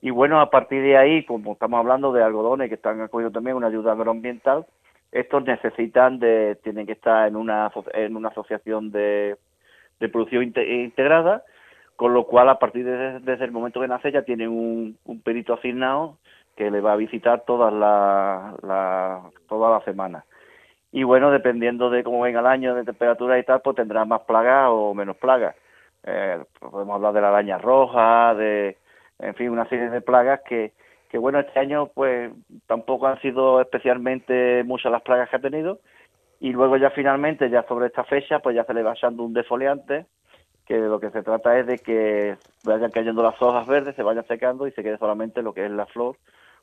Y 0.00 0.10
bueno, 0.10 0.40
a 0.40 0.50
partir 0.50 0.82
de 0.82 0.96
ahí, 0.96 1.24
como 1.24 1.52
estamos 1.52 1.78
hablando 1.78 2.12
de 2.12 2.22
algodones 2.22 2.68
que 2.68 2.74
están 2.74 3.00
acogiendo 3.00 3.32
también 3.32 3.56
una 3.56 3.68
ayuda 3.68 3.92
agroambiental, 3.92 4.66
estos 5.12 5.44
necesitan 5.44 6.18
de, 6.18 6.58
tienen 6.62 6.86
que 6.86 6.92
estar 6.92 7.28
en 7.28 7.36
una, 7.36 7.70
en 7.94 8.16
una 8.16 8.28
asociación 8.28 8.90
de, 8.90 9.36
de 10.00 10.08
producción 10.08 10.42
integrada, 10.42 11.44
con 11.96 12.14
lo 12.14 12.24
cual 12.24 12.48
a 12.48 12.58
partir 12.58 12.84
de, 12.84 13.20
desde 13.20 13.44
el 13.44 13.52
momento 13.52 13.80
que 13.80 13.88
nace 13.88 14.12
ya 14.12 14.22
tienen 14.22 14.48
un, 14.48 14.98
un 15.04 15.20
perito 15.22 15.54
asignado 15.54 16.18
que 16.56 16.70
le 16.70 16.80
va 16.80 16.92
a 16.92 16.96
visitar 16.96 17.44
todas 17.46 17.72
las 17.72 18.62
la, 18.62 19.22
toda 19.48 19.70
la 19.70 19.84
semana. 19.84 20.24
Y 20.90 21.04
bueno, 21.04 21.30
dependiendo 21.30 21.88
de 21.88 22.04
cómo 22.04 22.20
venga 22.20 22.40
el 22.40 22.46
año, 22.46 22.74
de 22.74 22.84
temperatura 22.84 23.38
y 23.38 23.44
tal, 23.44 23.62
pues 23.62 23.76
tendrá 23.76 24.04
más 24.04 24.22
plagas 24.22 24.68
o 24.70 24.92
menos 24.94 25.16
plagas. 25.16 25.56
Eh, 26.04 26.42
podemos 26.58 26.96
hablar 26.96 27.14
de 27.14 27.20
la 27.20 27.28
araña 27.28 27.58
roja, 27.58 28.34
de, 28.34 28.76
en 29.18 29.34
fin, 29.34 29.50
una 29.50 29.68
serie 29.68 29.88
de 29.88 30.00
plagas 30.00 30.40
que, 30.46 30.72
que 31.08 31.16
bueno, 31.18 31.38
este 31.38 31.58
año 31.58 31.86
pues 31.94 32.32
tampoco 32.66 33.06
han 33.06 33.20
sido 33.20 33.60
especialmente 33.60 34.64
muchas 34.64 34.92
las 34.92 35.02
plagas 35.02 35.30
que 35.30 35.36
ha 35.36 35.40
tenido 35.40 35.78
y 36.42 36.50
luego 36.50 36.76
ya 36.76 36.90
finalmente, 36.90 37.48
ya 37.48 37.62
sobre 37.68 37.86
esta 37.86 38.02
fecha, 38.02 38.40
pues 38.40 38.56
ya 38.56 38.64
se 38.64 38.74
le 38.74 38.82
va 38.82 38.94
echando 38.94 39.22
un 39.22 39.32
defoliante 39.32 40.06
que 40.66 40.74
de 40.74 40.88
lo 40.88 40.98
que 40.98 41.10
se 41.10 41.22
trata 41.22 41.56
es 41.56 41.68
de 41.68 41.78
que 41.78 42.36
vayan 42.64 42.90
cayendo 42.90 43.22
las 43.22 43.40
hojas 43.40 43.64
verdes, 43.64 43.94
se 43.94 44.02
vayan 44.02 44.26
secando 44.26 44.66
y 44.66 44.72
se 44.72 44.82
quede 44.82 44.98
solamente 44.98 45.40
lo 45.40 45.54
que 45.54 45.64
es 45.64 45.70
la 45.70 45.86
flor 45.86 46.16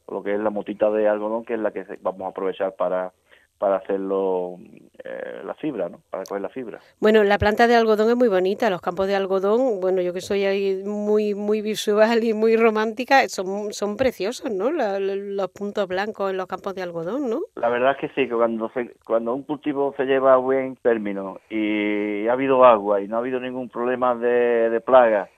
o 0.05 0.15
lo 0.15 0.21
que 0.21 0.33
es 0.33 0.39
la 0.41 0.49
motita 0.49 0.91
de 0.91 1.07
algodón, 1.07 1.45
que 1.45 1.53
es 1.53 1.61
la 1.61 1.71
que 1.71 1.85
vamos 2.01 2.23
a 2.23 2.27
aprovechar 2.27 2.75
para, 2.75 3.13
para 3.59 3.75
hacerlo 3.75 4.55
eh, 5.03 5.41
la 5.45 5.53
fibra, 5.55 5.89
¿no? 5.89 5.99
Para 6.09 6.23
coger 6.23 6.41
la 6.41 6.49
fibra. 6.49 6.79
Bueno, 6.99 7.23
la 7.23 7.37
planta 7.37 7.67
de 7.67 7.75
algodón 7.75 8.09
es 8.09 8.15
muy 8.15 8.29
bonita, 8.29 8.69
los 8.69 8.81
campos 8.81 9.07
de 9.07 9.15
algodón, 9.15 9.79
bueno, 9.81 10.01
yo 10.01 10.13
que 10.13 10.21
soy 10.21 10.45
ahí 10.45 10.81
muy 10.85 11.35
muy 11.35 11.61
visual 11.61 12.23
y 12.23 12.33
muy 12.33 12.55
romántica, 12.55 13.27
son, 13.27 13.71
son 13.73 13.97
preciosos, 13.97 14.51
¿no? 14.51 14.71
los 14.71 15.49
puntos 15.51 15.87
blancos 15.87 16.31
en 16.31 16.37
los 16.37 16.47
campos 16.47 16.73
de 16.73 16.81
algodón, 16.81 17.29
¿no? 17.29 17.41
La 17.55 17.69
verdad 17.69 17.91
es 17.91 17.97
que 17.97 18.07
sí, 18.09 18.27
que 18.27 18.35
cuando, 18.35 18.71
cuando 19.05 19.33
un 19.33 19.43
cultivo 19.43 19.93
se 19.97 20.05
lleva 20.05 20.33
a 20.33 20.37
buen 20.37 20.77
término 20.77 21.39
y 21.49 22.27
ha 22.27 22.33
habido 22.33 22.63
agua 22.63 23.01
y 23.01 23.07
no 23.07 23.17
ha 23.17 23.19
habido 23.19 23.39
ningún 23.39 23.69
problema 23.69 24.15
de, 24.15 24.69
de 24.69 24.81
plaga 24.81 25.29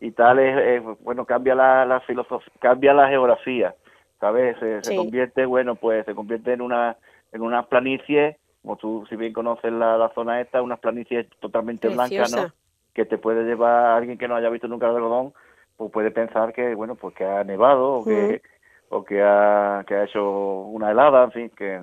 y 0.00 0.12
tal, 0.12 0.38
es, 0.38 0.82
bueno, 1.00 1.24
cambia 1.24 1.54
la, 1.54 1.84
la 1.84 2.00
filosofía, 2.00 2.52
cambia 2.60 2.92
la 2.92 3.08
geografía, 3.08 3.74
¿sabes? 4.20 4.56
Se, 4.82 4.96
convierte, 4.96 5.46
bueno, 5.46 5.76
pues 5.76 6.04
se 6.04 6.14
convierte 6.14 6.52
en 6.52 6.60
una 6.60 6.96
en 7.34 7.42
unas 7.42 7.66
planicies, 7.66 8.36
como 8.62 8.76
tú 8.76 9.04
si 9.10 9.16
bien 9.16 9.32
conoces 9.32 9.72
la, 9.72 10.10
zona 10.14 10.40
esta, 10.40 10.62
unas 10.62 10.78
planicies 10.78 11.28
totalmente 11.40 11.88
blancas, 11.88 12.34
¿no? 12.34 12.46
Que 12.94 13.04
te 13.04 13.18
puede 13.18 13.44
llevar 13.44 13.86
a 13.86 13.96
alguien 13.96 14.16
que 14.16 14.28
no 14.28 14.36
haya 14.36 14.48
visto 14.48 14.68
nunca 14.68 14.88
el 14.88 14.96
algodón, 14.96 15.34
pues 15.76 15.90
puede 15.90 16.12
pensar 16.12 16.52
que, 16.52 16.74
bueno, 16.76 16.94
pues 16.94 17.14
que 17.14 17.26
ha 17.26 17.42
nevado 17.42 17.94
o 17.94 18.04
que, 18.04 18.40
o 18.88 19.04
que 19.04 19.20
ha, 19.20 19.84
que 19.86 19.96
ha 19.96 20.04
hecho 20.04 20.24
una 20.30 20.92
helada, 20.92 21.24
en 21.24 21.32
fin, 21.32 21.50
que 21.50 21.80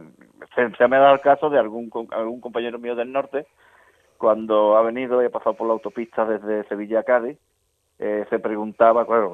se, 0.55 0.87
me 0.87 0.95
ha 0.95 0.99
dado 0.99 1.15
el 1.15 1.21
caso 1.21 1.49
de 1.49 1.59
algún, 1.59 1.91
algún 2.11 2.39
compañero 2.39 2.79
mío 2.79 2.95
del 2.95 3.11
norte, 3.11 3.45
cuando 4.17 4.77
ha 4.77 4.81
venido 4.81 5.21
y 5.21 5.25
ha 5.25 5.29
pasado 5.29 5.55
por 5.55 5.67
la 5.67 5.73
autopista 5.73 6.25
desde 6.25 6.63
Sevilla 6.69 7.01
a 7.01 7.03
Cádiz, 7.03 7.37
eh, 7.99 8.25
se 8.29 8.39
preguntaba, 8.39 9.05
claro, 9.05 9.33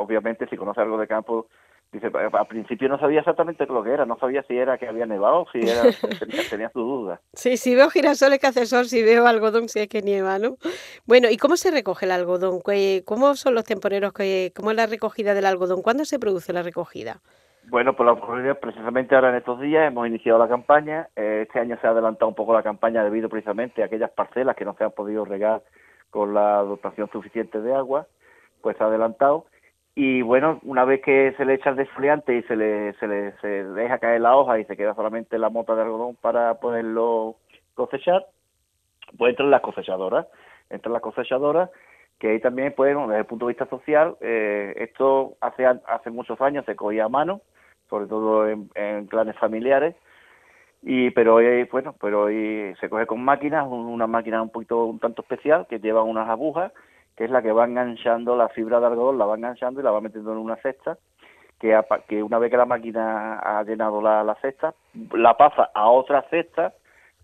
obviamente 0.00 0.48
si 0.48 0.56
conoce 0.56 0.80
algo 0.80 0.96
de 0.96 1.06
campo, 1.06 1.46
Dice, 1.90 2.10
al 2.14 2.46
principio 2.46 2.86
no 2.90 2.98
sabía 2.98 3.20
exactamente 3.20 3.64
lo 3.64 3.82
que 3.82 3.92
era, 3.92 4.04
no 4.04 4.18
sabía 4.18 4.42
si 4.42 4.54
era 4.54 4.76
que 4.76 4.86
había 4.86 5.06
nevado, 5.06 5.46
si 5.50 5.60
era, 5.60 5.82
tenía, 6.50 6.68
su 6.68 6.80
duda. 6.80 7.20
Sí, 7.32 7.56
si 7.56 7.74
veo 7.74 7.88
girasoles 7.88 8.38
que 8.38 8.46
hace 8.46 8.66
sol, 8.66 8.84
si 8.84 9.02
veo 9.02 9.26
algodón, 9.26 9.70
si 9.70 9.80
es 9.80 9.88
que 9.88 10.02
nieva, 10.02 10.38
¿no? 10.38 10.58
Bueno, 11.06 11.30
¿y 11.30 11.38
cómo 11.38 11.56
se 11.56 11.70
recoge 11.70 12.04
el 12.04 12.12
algodón? 12.12 12.60
¿Cómo 13.06 13.34
son 13.36 13.54
los 13.54 13.64
temporeros? 13.64 14.12
¿Cómo 14.12 14.70
es 14.70 14.76
la 14.76 14.86
recogida 14.86 15.32
del 15.32 15.46
algodón? 15.46 15.80
¿Cuándo 15.80 16.04
se 16.04 16.18
produce 16.18 16.52
la 16.52 16.62
recogida? 16.62 17.20
Bueno, 17.70 17.94
pues 17.96 18.06
la 18.06 18.14
recogida 18.14 18.54
precisamente 18.54 19.14
ahora 19.14 19.30
en 19.30 19.36
estos 19.36 19.58
días 19.58 19.86
hemos 19.86 20.06
iniciado 20.06 20.38
la 20.38 20.48
campaña. 20.48 21.08
Eh, 21.16 21.44
este 21.46 21.58
año 21.58 21.78
se 21.80 21.86
ha 21.86 21.90
adelantado 21.90 22.28
un 22.28 22.34
poco 22.34 22.52
la 22.52 22.62
campaña 22.62 23.02
debido 23.02 23.30
precisamente 23.30 23.82
a 23.82 23.86
aquellas 23.86 24.10
parcelas 24.10 24.56
que 24.56 24.66
no 24.66 24.74
se 24.74 24.84
han 24.84 24.92
podido 24.92 25.24
regar 25.24 25.62
con 26.10 26.34
la 26.34 26.58
dotación 26.62 27.10
suficiente 27.10 27.60
de 27.60 27.74
agua, 27.74 28.06
pues 28.62 28.76
se 28.76 28.84
ha 28.84 28.86
adelantado 28.86 29.46
y 30.00 30.22
bueno, 30.22 30.60
una 30.62 30.84
vez 30.84 31.02
que 31.02 31.34
se 31.36 31.44
le 31.44 31.54
echa 31.54 31.70
el 31.70 31.76
desfoliante 31.76 32.36
y 32.36 32.42
se 32.44 32.54
le, 32.54 32.92
se 33.00 33.08
le 33.08 33.32
se 33.40 33.64
deja 33.64 33.98
caer 33.98 34.20
la 34.20 34.36
hoja 34.36 34.60
y 34.60 34.64
se 34.66 34.76
queda 34.76 34.94
solamente 34.94 35.38
la 35.38 35.50
mota 35.50 35.74
de 35.74 35.82
algodón 35.82 36.14
para 36.14 36.54
poderlo 36.60 37.34
cosechar, 37.74 38.24
pues 39.16 39.30
entran 39.30 39.50
las 39.50 39.60
cosechadoras. 39.60 40.28
Entran 40.70 40.92
las 40.92 41.02
cosechadoras 41.02 41.68
que 42.20 42.28
ahí 42.28 42.40
también, 42.40 42.74
pues, 42.76 42.96
desde 42.96 43.18
el 43.18 43.26
punto 43.26 43.46
de 43.46 43.54
vista 43.54 43.66
social, 43.66 44.16
eh, 44.20 44.72
esto 44.76 45.36
hace, 45.40 45.66
hace 45.66 46.10
muchos 46.10 46.40
años 46.40 46.64
se 46.64 46.76
cogía 46.76 47.06
a 47.06 47.08
mano, 47.08 47.40
sobre 47.90 48.06
todo 48.06 48.48
en, 48.48 49.06
clanes 49.08 49.36
familiares, 49.38 49.96
y 50.80 51.10
pero 51.10 51.34
hoy 51.34 51.64
bueno 51.64 51.96
pero 52.00 52.22
hoy 52.26 52.72
se 52.80 52.88
coge 52.88 53.04
con 53.06 53.20
máquinas 53.24 53.66
una 53.68 54.06
máquina 54.06 54.40
un 54.40 54.50
poquito 54.50 54.84
un 54.84 55.00
tanto 55.00 55.22
especial 55.22 55.66
que 55.68 55.80
lleva 55.80 56.04
unas 56.04 56.28
agujas 56.28 56.70
que 57.18 57.24
es 57.24 57.30
la 57.32 57.42
que 57.42 57.50
va 57.50 57.64
enganchando 57.64 58.36
la 58.36 58.48
fibra 58.48 58.78
de 58.78 58.86
algodón, 58.86 59.18
la 59.18 59.26
va 59.26 59.34
enganchando 59.34 59.80
y 59.80 59.82
la 59.82 59.90
va 59.90 60.00
metiendo 60.00 60.30
en 60.30 60.38
una 60.38 60.54
cesta, 60.58 60.98
que, 61.58 62.22
una 62.22 62.38
vez 62.38 62.48
que 62.48 62.56
la 62.56 62.64
máquina 62.64 63.40
ha 63.40 63.64
llenado 63.64 64.00
la, 64.00 64.36
cesta, 64.40 64.72
la 65.12 65.36
pasa 65.36 65.68
a 65.74 65.88
otra 65.88 66.22
cesta, 66.30 66.74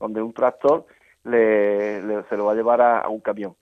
donde 0.00 0.20
un 0.20 0.32
tractor 0.32 0.84
le, 1.22 2.24
se 2.24 2.36
lo 2.36 2.46
va 2.46 2.52
a 2.52 2.54
llevar 2.56 2.82
a, 2.82 3.08
un 3.08 3.20
camión. 3.20 3.54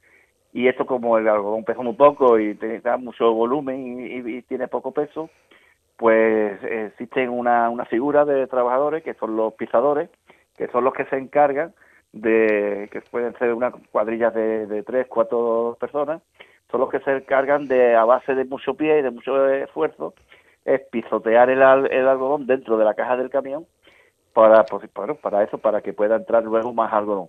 Y 0.54 0.68
esto 0.68 0.86
como 0.86 1.18
el 1.18 1.28
algodón 1.28 1.64
pesa 1.64 1.82
muy 1.82 1.96
poco 1.96 2.38
y 2.38 2.54
tiene 2.54 2.80
mucho 2.96 3.30
volumen 3.34 4.00
y, 4.26 4.40
tiene 4.40 4.68
poco 4.68 4.90
peso, 4.92 5.28
pues 5.98 6.64
existen 6.64 7.28
una, 7.28 7.68
una 7.68 7.84
figura 7.84 8.24
de 8.24 8.46
trabajadores 8.46 9.02
que 9.02 9.12
son 9.14 9.36
los 9.36 9.52
pisadores, 9.52 10.08
que 10.56 10.68
son 10.68 10.82
los 10.82 10.94
que 10.94 11.04
se 11.04 11.18
encargan 11.18 11.74
de 12.12 12.88
que 12.92 13.00
pueden 13.02 13.36
ser 13.38 13.54
una 13.54 13.70
cuadrilla 13.70 14.30
de, 14.30 14.66
de 14.66 14.82
tres, 14.82 15.06
cuatro 15.08 15.76
personas, 15.80 16.22
son 16.70 16.80
los 16.80 16.90
que 16.90 17.00
se 17.00 17.16
encargan 17.16 17.66
de, 17.68 17.94
a 17.94 18.04
base 18.04 18.34
de 18.34 18.44
mucho 18.44 18.74
pie 18.74 18.98
y 18.98 19.02
de 19.02 19.10
mucho 19.10 19.48
esfuerzo, 19.48 20.14
es 20.64 20.80
pisotear 20.90 21.50
el, 21.50 21.60
el 21.60 22.08
algodón 22.08 22.46
dentro 22.46 22.76
de 22.76 22.84
la 22.84 22.94
caja 22.94 23.16
del 23.16 23.30
camión 23.30 23.66
para, 24.32 24.64
pues, 24.64 24.88
para, 25.20 25.42
eso, 25.42 25.58
para 25.58 25.80
que 25.80 25.92
pueda 25.92 26.16
entrar 26.16 26.44
luego 26.44 26.72
más 26.72 26.92
algodón. 26.92 27.28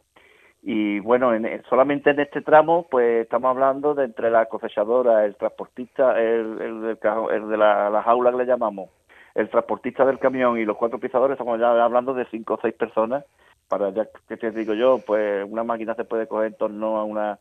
Y 0.61 0.99
bueno, 0.99 1.33
en, 1.33 1.61
solamente 1.69 2.11
en 2.11 2.21
este 2.21 2.41
tramo, 2.41 2.87
pues 2.89 3.23
estamos 3.23 3.49
hablando 3.49 3.93
de 3.95 4.05
entre 4.05 4.31
la 4.31 4.45
cosechadora, 4.45 5.25
el 5.25 5.35
transportista, 5.35 6.17
el, 6.21 6.61
el, 6.61 6.97
el 7.31 7.49
de 7.49 7.57
la, 7.57 7.89
la, 7.89 8.03
jaula 8.03 8.31
que 8.31 8.37
le 8.37 8.45
llamamos, 8.45 8.89
el 9.35 9.49
transportista 9.49 10.05
del 10.05 10.19
camión 10.19 10.57
y 10.57 10.63
los 10.63 10.77
cuatro 10.77 10.99
pisadores, 10.99 11.33
estamos 11.33 11.59
ya 11.59 11.83
hablando 11.83 12.13
de 12.13 12.25
cinco 12.31 12.53
o 12.53 12.59
seis 12.61 12.73
personas 12.75 13.25
para 13.73 13.89
ya 13.89 14.07
que 14.27 14.37
te 14.37 14.51
digo 14.51 14.75
yo, 14.75 14.99
pues 14.99 15.43
una 15.49 15.63
máquina 15.63 15.95
se 15.95 16.03
puede 16.03 16.27
coger 16.27 16.47
en 16.47 16.57
torno 16.57 16.97
a, 16.97 17.03
una, 17.03 17.39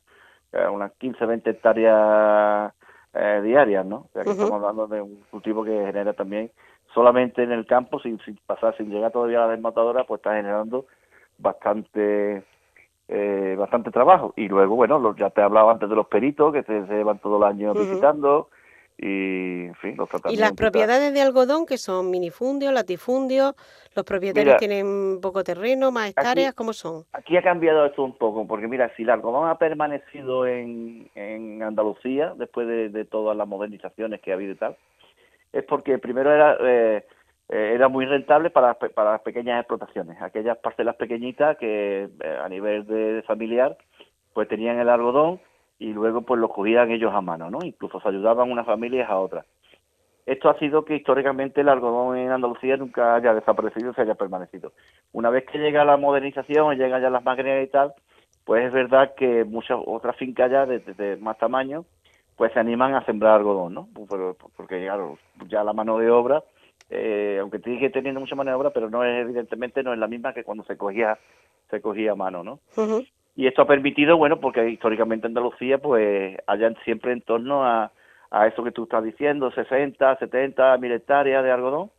unas 0.72 0.92
15, 0.92 1.26
20 1.26 1.50
hectáreas 1.50 2.72
eh, 3.12 3.40
diarias, 3.44 3.84
¿no? 3.84 3.96
O 3.96 4.10
sea 4.14 4.24
que 4.24 4.30
estamos 4.30 4.52
hablando 4.52 4.86
de 4.86 5.02
un 5.02 5.22
cultivo 5.30 5.62
que 5.62 5.84
genera 5.84 6.14
también 6.14 6.50
solamente 6.94 7.42
en 7.42 7.52
el 7.52 7.66
campo, 7.66 8.00
sin, 8.00 8.18
pasar, 8.46 8.74
sin 8.78 8.88
llegar 8.88 9.12
todavía 9.12 9.44
a 9.44 9.46
la 9.46 9.52
desmatadora, 9.52 10.04
pues 10.04 10.20
está 10.20 10.34
generando 10.36 10.86
bastante 11.36 12.42
eh, 13.08 13.54
bastante 13.58 13.90
trabajo. 13.90 14.32
Y 14.34 14.48
luego, 14.48 14.74
bueno, 14.74 15.14
ya 15.16 15.28
te 15.28 15.42
he 15.42 15.44
hablado 15.44 15.68
antes 15.68 15.90
de 15.90 15.96
los 15.96 16.06
peritos 16.06 16.54
que 16.54 16.62
se, 16.62 16.80
llevan 16.86 17.18
todo 17.18 17.36
el 17.36 17.42
año 17.42 17.74
visitando 17.74 18.48
y, 19.02 19.66
en 19.66 19.74
fin, 19.74 19.96
los 19.96 20.08
¿Y 20.30 20.36
las 20.36 20.52
propiedades 20.52 21.12
de 21.12 21.20
algodón 21.20 21.66
que 21.66 21.76
son 21.76 22.08
minifundios, 22.08 22.72
latifundios? 22.72 23.54
¿Los 23.96 24.04
propietarios 24.04 24.58
tienen 24.58 25.18
poco 25.20 25.42
terreno, 25.42 25.90
más 25.90 26.10
hectáreas? 26.10 26.54
¿Cómo 26.54 26.72
son? 26.72 27.04
Aquí 27.12 27.36
ha 27.36 27.42
cambiado 27.42 27.84
esto 27.84 28.04
un 28.04 28.16
poco, 28.16 28.46
porque 28.46 28.68
mira, 28.68 28.92
si 28.96 29.02
el 29.02 29.10
algodón 29.10 29.48
ha 29.48 29.58
permanecido 29.58 30.46
en, 30.46 31.10
en 31.16 31.64
Andalucía 31.64 32.32
después 32.36 32.68
de, 32.68 33.04
todas 33.06 33.36
las 33.36 33.48
modernizaciones 33.48 34.20
que 34.20 34.30
ha 34.30 34.34
habido 34.34 34.52
y 34.52 34.56
tal, 34.56 34.76
es 35.52 35.64
porque 35.64 35.98
primero 35.98 36.32
era... 36.32 36.56
Eh, 36.60 37.04
eh, 37.48 37.72
era 37.74 37.88
muy 37.88 38.06
rentable 38.06 38.48
para, 38.48 38.74
para 38.74 39.12
las 39.12 39.20
pequeñas 39.20 39.60
explotaciones, 39.60 40.16
aquellas 40.22 40.56
parcelas 40.58 40.96
pequeñitas 40.96 41.58
que 41.58 42.08
eh, 42.20 42.38
a 42.42 42.48
nivel 42.48 42.86
de 42.86 43.22
familiar 43.26 43.76
pues 44.32 44.48
tenían 44.48 44.78
el 44.78 44.88
algodón 44.88 45.38
y 45.82 45.92
luego 45.92 46.22
pues 46.22 46.40
lo 46.40 46.48
cogían 46.48 46.92
ellos 46.92 47.12
a 47.12 47.20
mano, 47.20 47.50
¿no? 47.50 47.58
Incluso 47.64 48.00
se 48.00 48.08
ayudaban 48.08 48.50
unas 48.50 48.66
familias 48.66 49.10
a 49.10 49.18
otras. 49.18 49.44
Esto 50.26 50.48
ha 50.48 50.58
sido 50.60 50.84
que 50.84 50.94
históricamente 50.94 51.60
el 51.60 51.68
algodón 51.68 52.16
en 52.16 52.30
Andalucía 52.30 52.76
nunca 52.76 53.16
haya 53.16 53.34
desaparecido, 53.34 53.92
se 53.92 54.02
haya 54.02 54.14
permanecido. 54.14 54.72
Una 55.12 55.30
vez 55.30 55.44
que 55.44 55.58
llega 55.58 55.84
la 55.84 55.96
modernización, 55.96 56.78
llegan 56.78 57.02
ya 57.02 57.10
las 57.10 57.24
máquinas 57.24 57.64
y 57.64 57.66
tal, 57.66 57.94
pues 58.44 58.64
es 58.64 58.72
verdad 58.72 59.14
que 59.16 59.42
muchas 59.42 59.78
otras 59.84 60.16
fincas 60.16 60.52
ya 60.52 60.66
de, 60.66 61.16
más 61.20 61.36
tamaño, 61.38 61.84
pues 62.36 62.52
se 62.52 62.60
animan 62.60 62.94
a 62.94 63.04
sembrar 63.04 63.34
algodón, 63.34 63.74
¿no? 63.74 63.88
Porque 64.56 64.84
claro, 64.84 65.18
ya 65.48 65.64
la 65.64 65.72
mano 65.72 65.98
de 65.98 66.10
obra, 66.10 66.44
eh, 66.90 67.38
aunque 67.40 67.58
sigue 67.58 67.90
teniendo 67.90 68.20
mucha 68.20 68.36
mano 68.36 68.52
de 68.52 68.56
obra, 68.56 68.70
pero 68.70 68.88
no 68.88 69.02
es 69.02 69.20
evidentemente 69.20 69.82
no 69.82 69.92
es 69.92 69.98
la 69.98 70.06
misma 70.06 70.32
que 70.32 70.44
cuando 70.44 70.62
se 70.62 70.76
cogía 70.76 71.18
se 71.70 71.80
cogía 71.80 72.12
a 72.12 72.16
mano, 72.16 72.44
¿no? 72.44 72.60
Y 73.34 73.46
esto 73.46 73.62
ha 73.62 73.66
permitido, 73.66 74.16
bueno, 74.16 74.40
porque 74.40 74.68
históricamente 74.68 75.26
Andalucía, 75.26 75.78
pues, 75.78 76.36
hayan 76.46 76.76
siempre 76.84 77.12
en 77.12 77.22
torno 77.22 77.64
a, 77.64 77.92
a 78.32 78.46
eso 78.46 78.64
que 78.64 78.72
tú 78.72 78.84
estás 78.84 79.04
diciendo, 79.04 79.50
60, 79.52 80.16
70 80.16 80.78
mil 80.78 80.92
hectáreas 80.92 81.44
de 81.44 81.50
algodón. 81.50 81.90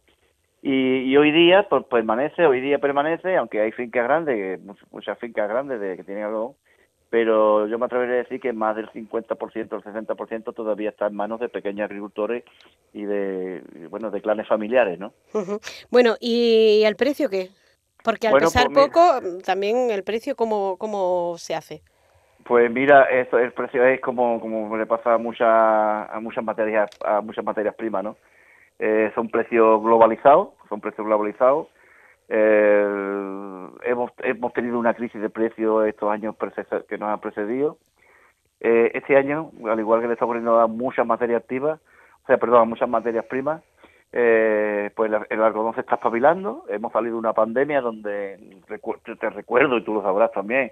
Y, 0.61 1.15
hoy 1.17 1.31
día 1.31 1.67
pues, 1.69 1.83
permanece, 1.85 2.45
hoy 2.45 2.61
día 2.61 2.79
permanece, 2.79 3.35
aunque 3.35 3.59
hay 3.59 3.71
fincas 3.73 4.05
grandes, 4.05 4.61
muchas 4.91 5.19
fincas 5.19 5.49
grandes 5.49 5.79
de, 5.79 5.97
que 5.97 6.05
tienen 6.05 6.23
algodón, 6.23 6.53
pero 7.09 7.67
yo 7.67 7.77
me 7.77 7.85
atrevería 7.85 8.15
a 8.15 8.17
decir 8.19 8.39
que 8.39 8.53
más 8.53 8.75
del 8.75 8.89
50%, 8.89 9.55
el 9.55 9.67
60% 9.67 10.55
todavía 10.55 10.89
está 10.89 11.07
en 11.07 11.15
manos 11.15 11.41
de 11.41 11.49
pequeños 11.49 11.85
agricultores 11.85 12.43
y 12.93 13.03
de, 13.03 13.61
bueno, 13.89 14.09
de 14.09 14.21
clanes 14.21 14.47
familiares, 14.47 14.97
¿no? 14.97 15.11
Bueno, 15.91 16.15
¿y 16.21 16.81
el 16.85 16.95
precio 16.95 17.29
qué? 17.29 17.49
Porque 18.03 18.27
al 18.27 18.33
pesar 18.33 18.67
pues 18.71 18.87
poco, 18.87 19.01
también 19.45 19.89
el 19.89 20.03
precio, 20.03 20.35
¿cómo, 20.35 20.77
¿cómo 20.77 21.35
se 21.37 21.55
hace? 21.55 21.81
Pues 22.43 22.69
mira, 22.69 23.03
eso, 23.03 23.39
el 23.39 23.53
precio 23.53 23.85
es 23.85 24.01
como, 24.01 24.41
como 24.41 24.75
le 24.75 24.85
pasa 24.85 25.13
a 25.13 25.17
muchas, 25.17 25.47
a 25.47 26.19
muchas 26.21 26.43
materias, 26.43 26.89
a 27.05 27.21
muchas 27.21 27.45
materias 27.45 27.73
primas, 27.75 28.03
¿no? 28.03 28.17
Eh, 28.79 29.11
son 29.15 29.29
precios 29.29 29.81
globalizados, 29.81 30.49
son 30.67 30.81
precios 30.81 31.07
globalizados. 31.07 31.67
Eh, 32.27 32.85
hemos, 33.83 34.11
hemos 34.23 34.53
tenido 34.53 34.77
una 34.77 34.93
crisis 34.93 35.21
de 35.21 35.29
precios 35.29 35.87
estos 35.87 36.11
años 36.11 36.35
que 36.89 36.97
nos 36.97 37.09
han 37.09 37.21
precedido. 37.21 37.77
Eh, 38.59 38.91
este 38.93 39.15
año, 39.15 39.51
al 39.69 39.79
igual 39.79 40.01
que 40.01 40.07
le 40.07 40.13
está 40.13 40.25
poniendo 40.25 40.59
a 40.59 40.67
muchas 40.67 41.05
materias 41.05 41.41
activas, 41.41 41.79
o 42.23 42.27
sea, 42.27 42.37
perdón, 42.37 42.61
a 42.61 42.65
muchas 42.65 42.89
materias 42.89 43.25
primas, 43.25 43.61
eh, 44.15 44.91
pues 44.95 45.11
el 45.29 45.41
algodón 45.41 45.73
se 45.73 45.81
está 45.81 45.95
espabilando. 45.95 46.65
Hemos 46.69 46.93
salido 46.93 47.15
de 47.15 47.19
una 47.19 47.33
pandemia 47.33 47.81
donde, 47.81 48.37
te 49.19 49.29
recuerdo, 49.31 49.77
y 49.77 49.83
tú 49.83 49.95
lo 49.95 50.03
sabrás 50.03 50.31
también, 50.31 50.71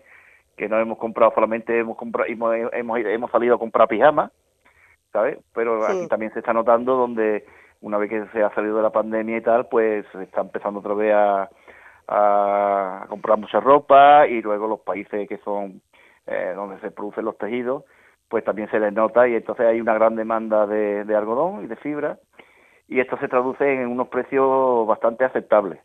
que 0.55 0.69
no 0.69 0.79
hemos 0.79 1.00
comprado 1.00 1.31
solamente, 1.33 1.79
hemos, 1.79 1.98
comprado, 1.98 2.29
hemos, 2.29 2.55
hemos, 3.03 3.31
salido 3.31 3.55
a 3.55 3.60
comprar 3.60 3.88
pijamas, 3.88 4.31
¿sabes? 5.12 5.39
Pero 5.55 5.83
aquí 5.83 6.07
también 6.07 6.31
se 6.33 6.39
está 6.39 6.53
notando 6.53 6.95
donde 6.95 7.43
una 7.81 7.98
vez 7.98 8.12
que 8.12 8.27
se 8.27 8.43
ha 8.43 8.53
salido 8.53 8.77
de 8.77 8.83
la 8.83 8.91
pandemia 8.91 9.38
y 9.38 9.41
tal, 9.41 9.67
pues 9.67 10.05
se 10.12 10.21
está 10.21 10.41
empezando 10.41 10.79
otra 10.79 10.93
vez 10.93 11.12
a, 11.12 11.50
a 12.07 13.05
comprar 13.10 13.39
mucha 13.39 13.60
ropa 13.60 14.27
y 14.27 14.39
luego 14.43 14.67
los 14.67 14.81
países 14.81 15.27
que 15.27 15.39
son 15.39 15.81
eh, 16.27 16.53
donde 16.55 16.79
se 16.79 16.91
producen 16.91 17.25
los 17.25 17.39
tejidos, 17.39 17.86
pues 18.29 18.43
también 18.43 18.69
se 18.69 18.79
les 18.79 18.93
nota 18.93 19.27
y 19.27 19.33
entonces 19.33 19.65
hay 19.65 19.81
una 19.81 19.95
gran 19.95 20.15
demanda 20.15 20.67
de, 20.67 21.05
de 21.05 21.15
algodón 21.15 21.63
y 21.63 21.67
de 21.67 21.75
fibra 21.77 22.19
y 22.91 23.00
esto 23.00 23.17
se 23.19 23.29
traduce 23.29 23.63
en 23.63 23.88
unos 23.88 24.10
precios 24.10 24.86
bastante 24.86 25.24
aceptables. 25.24 25.79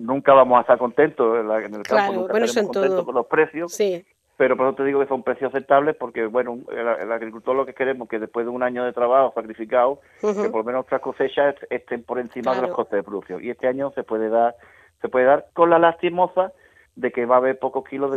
Nunca 0.00 0.32
vamos 0.32 0.56
a 0.56 0.60
estar 0.62 0.78
contentos 0.78 1.38
en, 1.38 1.50
el 1.74 1.82
campo, 1.82 2.12
nunca 2.14 2.32
bueno, 2.32 2.46
contentos 2.46 3.04
con 3.04 3.14
los 3.14 3.26
precios, 3.26 3.74
sí. 3.74 4.02
pero 4.38 4.56
por 4.56 4.68
eso 4.68 4.76
te 4.76 4.84
digo 4.84 5.00
que 5.00 5.06
son 5.06 5.22
precios 5.22 5.52
aceptables 5.52 5.96
porque, 5.96 6.24
bueno, 6.24 6.60
el, 6.72 7.12
agricultor 7.12 7.54
lo 7.54 7.66
que 7.66 7.74
queremos 7.74 8.06
es 8.06 8.10
que 8.10 8.18
después 8.20 8.46
de 8.46 8.50
un 8.50 8.62
año 8.62 8.86
de 8.86 8.94
trabajo 8.94 9.34
sacrificado, 9.34 10.00
que 10.22 10.48
por 10.48 10.60
lo 10.60 10.64
menos 10.64 10.78
nuestras 10.78 11.02
cosechas 11.02 11.56
estén 11.68 12.02
por 12.04 12.18
encima 12.18 12.54
de 12.54 12.62
los 12.62 12.70
costes 12.70 12.96
de 12.96 13.02
producción. 13.02 13.44
Y 13.44 13.50
este 13.50 13.68
año 13.68 13.90
se 13.90 14.02
puede 14.02 14.30
dar, 14.30 14.56
se 15.02 15.10
puede 15.10 15.26
dar 15.26 15.48
con 15.52 15.68
la 15.68 15.78
lastimosa 15.78 16.54
de 16.96 17.12
que 17.12 17.26
va 17.26 17.36
a 17.36 17.38
haber 17.38 17.58
pocos 17.58 17.84
kilos 17.88 18.10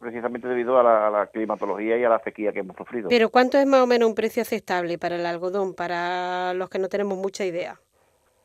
precisamente 0.00 0.48
debido 0.48 0.78
a 0.78 1.10
la, 1.10 1.26
climatología 1.26 1.98
y 1.98 2.04
a 2.04 2.08
la 2.08 2.18
sequía 2.20 2.52
que 2.52 2.60
hemos 2.60 2.76
sufrido. 2.76 3.08
Pero 3.10 3.28
¿cuánto 3.28 3.58
es 3.58 3.66
más 3.66 3.82
o 3.82 3.86
menos 3.86 4.08
un 4.08 4.14
precio 4.14 4.42
aceptable 4.42 4.98
para 4.98 5.16
el 5.16 5.26
algodón, 5.26 5.74
para 5.74 6.54
los 6.54 6.68
que 6.70 6.78
no 6.78 6.88
tenemos 6.88 7.18
mucha 7.18 7.44
idea? 7.44 7.78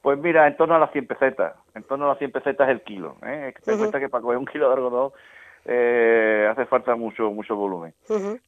Pues 0.01 0.19
mira, 0.19 0.45
en 0.45 0.55
torno 0.57 0.75
a 0.75 0.79
las 0.79 0.91
100 0.91 1.07
pesetas, 1.07 1.53
en 1.73 1.83
torno 1.83 2.05
a 2.05 2.09
las 2.09 2.17
100 2.17 2.31
pesetas 2.31 2.69
el 2.69 2.81
kilo. 2.81 3.15
¿eh? 3.25 3.53
Ten 3.63 3.77
cuenta 3.77 3.99
que 3.99 4.09
para 4.09 4.21
coger 4.21 4.37
un 4.37 4.45
kilo 4.45 4.67
de 4.67 4.75
algodón 4.75 5.11
eh, 5.65 6.47
hace 6.49 6.65
falta 6.65 6.95
mucho 6.95 7.31
mucho 7.31 7.55
volumen. 7.55 7.93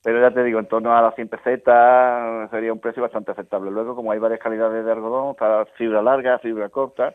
Pero 0.04 0.22
ya 0.22 0.32
te 0.32 0.44
digo, 0.44 0.60
en 0.60 0.68
torno 0.68 0.96
a 0.96 1.02
las 1.02 1.16
100 1.16 1.28
pesetas 1.30 2.50
sería 2.52 2.74
un 2.74 2.80
precio 2.80 3.02
bastante 3.02 3.32
aceptable. 3.32 3.72
Luego, 3.72 3.96
como 3.96 4.12
hay 4.12 4.20
varias 4.20 4.42
calidades 4.42 4.86
de 4.86 4.92
algodón, 4.92 5.32
está 5.32 5.66
fibra 5.78 6.02
larga, 6.02 6.40
fibra 6.40 6.70
corta, 6.70 7.14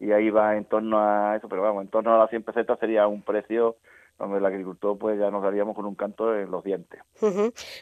y 0.00 0.12
ahí 0.12 0.30
va 0.30 0.56
en 0.56 0.64
torno 0.64 0.98
a 0.98 1.36
eso, 1.36 1.48
pero 1.48 1.62
vamos, 1.62 1.84
en 1.84 1.90
torno 1.90 2.14
a 2.14 2.18
las 2.18 2.30
100 2.30 2.42
pesetas 2.42 2.78
sería 2.78 3.06
un 3.06 3.22
precio 3.22 3.76
donde 4.18 4.38
el 4.38 4.46
agricultor 4.46 4.98
pues 4.98 5.18
ya 5.18 5.30
nos 5.30 5.42
daríamos 5.42 5.74
con 5.74 5.86
un 5.86 5.94
canto 5.94 6.34
en 6.36 6.50
los 6.50 6.62
dientes. 6.64 7.00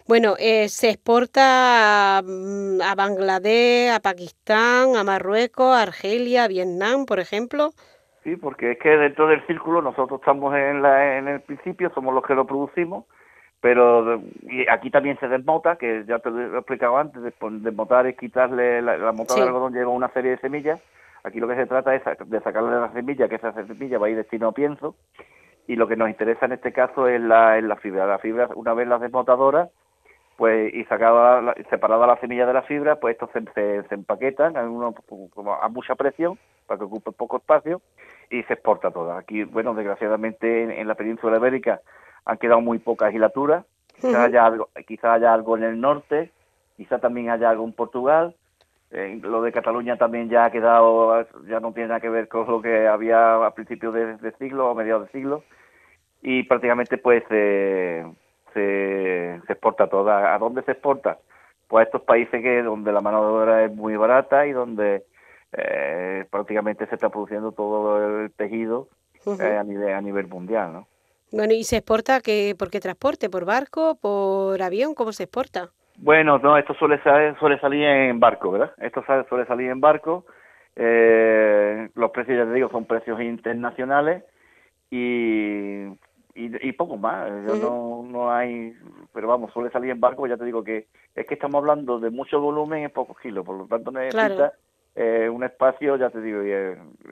Bueno, 0.07 0.35
eh, 0.39 0.69
se 0.69 0.91
exporta 0.91 2.23
mm, 2.25 2.81
a, 2.81 2.95
Bangladesh, 2.95 3.91
a 3.91 4.01
Pakistán, 4.01 4.97
a 4.97 5.05
Marruecos, 5.05 5.75
a 5.75 5.83
Argelia, 5.83 6.45
a 6.45 6.49
Vietnam, 6.49 7.07
por 7.07 7.19
ejemplo. 7.19 7.71
Sí, 8.23 8.37
porque 8.37 8.73
es 8.73 8.79
que 8.79 8.91
dentro 8.91 9.27
del 9.27 9.45
círculo 9.47 9.83
nosotros 9.83 10.21
estamos 10.21 10.55
en, 10.55 10.83
la, 10.83 11.19
en 11.19 11.29
el 11.29 11.41
principio, 11.41 11.91
somos 11.95 12.15
los 12.15 12.25
que 12.25 12.35
lo 12.35 12.47
producimos, 12.47 13.05
pero 13.61 14.21
y 14.43 14.69
aquí 14.69 14.91
también 14.91 15.19
se 15.19 15.29
desmota, 15.29 15.77
que 15.77 16.05
ya 16.07 16.19
te 16.21 16.31
lo 16.31 16.57
he 16.57 16.59
explicado 16.59 16.99
antes, 16.99 17.21
desmotar 17.23 18.07
es 18.07 18.17
quitarle, 18.17 18.83
la, 18.83 18.97
la 18.97 19.13
mota 19.13 19.35
de 19.35 19.43
algodón 19.43 19.73
lleva 19.73 19.91
una 19.91 20.09
serie 20.11 20.33
de 20.33 20.39
semillas, 20.39 20.81
Aquí 21.25 21.41
lo 21.41 21.49
que 21.49 21.57
se 21.57 21.67
trata 21.67 21.95
es 21.95 22.03
de 22.27 22.41
sacarle 22.41 22.81
la 22.81 22.93
semilla, 22.93 23.29
que 23.29 23.37
esa 23.37 23.53
semilla 23.53 23.99
va 23.99 24.07
a 24.07 24.11
ir 24.11 24.17
destino 24.17 24.49
a 24.49 24.53
pienso, 24.53 24.97
y 25.67 25.77
lo 25.77 25.87
que 25.87 25.97
nos 25.97 26.09
interesa 26.09 26.47
en 26.47 26.53
este 26.53 26.73
caso 26.73 27.09
es 27.09 27.21
la, 27.21 27.61
la 27.61 27.77
fibra. 27.77 28.07
La 28.07 28.19
fibra, 28.19 28.49
una 28.55 28.75
vez 28.75 28.89
las 28.89 29.01
desmotadoras, 29.01 29.69
pues 30.39 30.73
y 30.73 30.85
sacada, 30.85 31.53
separada 31.69 32.07
la 32.07 32.21
semilla 32.21 32.47
de 32.47 32.53
la 32.53 32.63
fibra, 32.63 33.01
pues 33.01 33.15
estos 33.15 33.31
se, 33.33 33.83
se, 33.83 33.95
empaquetan 33.95 34.57
a, 34.57 34.63
uno, 34.63 34.95
a 35.61 35.69
mucha 35.69 35.97
presión 35.97 36.39
para 36.67 36.79
que 36.79 36.85
ocupe 36.85 37.11
poco 37.11 37.39
espacio 37.39 37.83
y 38.31 38.45
se 38.45 38.53
exporta 38.53 38.93
toda. 38.93 39.19
Aquí, 39.19 39.43
bueno, 39.45 39.75
desgraciadamente 39.75 40.81
en, 40.81 40.87
la 40.87 40.95
península 40.95 41.39
ibérica 41.39 41.81
han 42.25 42.39
quedado 42.39 42.61
muy 42.61 42.79
pocas 42.79 43.13
hilaturas, 43.13 43.65
quizás 43.97 44.15
haya 44.15 44.47
algo, 44.47 44.69
quizá 44.87 45.15
haya 45.15 45.35
algo 45.35 45.57
en 45.57 45.65
el 45.65 45.81
norte, 45.81 46.31
quizá 46.77 46.99
también 46.99 47.31
haya 47.31 47.51
algo 47.51 47.65
en 47.65 47.73
Portugal, 47.73 48.37
eh, 48.91 49.19
lo 49.23 49.43
de 49.43 49.53
Cataluña 49.53 49.97
también 49.97 50.29
ya 50.31 50.47
ha 50.47 50.51
quedado, 50.51 51.27
ya 51.47 51.61
no 51.61 51.73
tiene 51.73 51.89
nada 51.89 52.01
que 52.01 52.09
ver 52.09 52.29
con 52.29 52.47
lo 52.47 52.63
que 52.63 52.87
había 52.87 53.45
a 53.45 53.55
principios 53.55 53.95
de, 53.95 54.33
siglo 54.39 54.71
o 54.71 54.75
mediados 54.75 55.07
de 55.07 55.13
siglo 55.13 55.45
y 56.23 56.43
prácticamente 56.45 56.97
pues 56.97 57.23
se, 57.29 58.05
se 58.55 59.35
exporta 59.49 59.89
toda. 59.89 60.35
¿A 60.35 60.39
dónde 60.39 60.63
se 60.63 60.73
exporta? 60.73 61.19
Pues 61.67 61.83
a 61.83 61.87
estos 61.87 62.03
países 62.03 62.43
que 62.43 62.63
donde 62.63 62.93
la 62.93 63.03
mano 63.03 63.21
de 63.21 63.43
obra 63.43 63.65
es 63.65 63.75
muy 63.75 63.95
barata 63.97 64.47
y 64.47 64.53
donde 64.53 65.05
eh, 65.53 66.25
prácticamente 66.31 66.87
se 66.87 66.95
está 66.95 67.11
produciendo 67.11 67.53
todo 67.53 68.23
el 68.23 68.33
tejido 68.33 68.89
eh, 69.27 69.57
a 69.57 69.65
nivel 69.65 69.95
a 69.95 70.01
nivel 70.01 70.27
mundial, 70.29 70.73
¿no? 70.73 70.89
Bueno, 71.31 71.53
¿y 71.53 71.65
se 71.65 71.77
exporta 71.77 72.21
que 72.21 72.55
por 72.59 72.71
qué 72.71 72.81
transporte? 72.81 73.29
¿Por 73.29 73.45
barco? 73.45 73.97
¿Por 73.97 74.63
avión? 74.63 74.95
¿Cómo 74.95 75.13
se 75.13 75.25
exporta? 75.25 75.71
Bueno, 76.01 76.39
no, 76.39 76.57
esto 76.57 76.75
suele, 76.75 77.01
suele 77.39 77.59
salir 77.59 77.85
en 77.85 78.21
barco, 78.21 78.53
¿verdad? 78.53 78.73
Esto 78.79 79.05
suele 79.29 79.47
salir 79.47 79.71
en 79.71 79.81
barco. 79.81 80.27
Eh, 80.77 81.89
los 81.95 82.11
precios, 82.13 82.39
ya 82.39 82.45
te 82.45 82.53
digo, 82.53 82.71
son 82.71 82.85
precios 82.85 83.21
internacionales 83.21 84.23
y, 84.91 85.87
y, 86.37 86.73
poco 86.73 86.97
más. 86.97 87.29
no, 87.61 88.05
no 88.09 88.33
hay, 88.33 88.77
pero 89.13 89.27
vamos, 89.27 89.53
suele 89.53 89.71
salir 89.71 89.91
en 89.91 90.01
barco, 90.01 90.29
ya 90.29 90.37
te 90.37 90.45
digo 90.45 90.63
que 90.63 90.87
es 91.17 91.27
que 91.27 91.35
estamos 91.35 91.59
hablando 91.59 91.99
de 91.99 92.11
mucho 92.11 92.41
volumen 92.41 92.85
en 92.85 92.91
pocos 92.91 93.19
kilos, 93.19 93.45
por 93.45 93.57
lo 93.57 93.67
tanto 93.67 93.91
necesita 93.91 94.53
eh, 94.95 95.29
un 95.29 95.43
espacio, 95.43 95.97
ya 95.97 96.11
te 96.11 96.21
digo, 96.21 96.45
y 96.45 96.53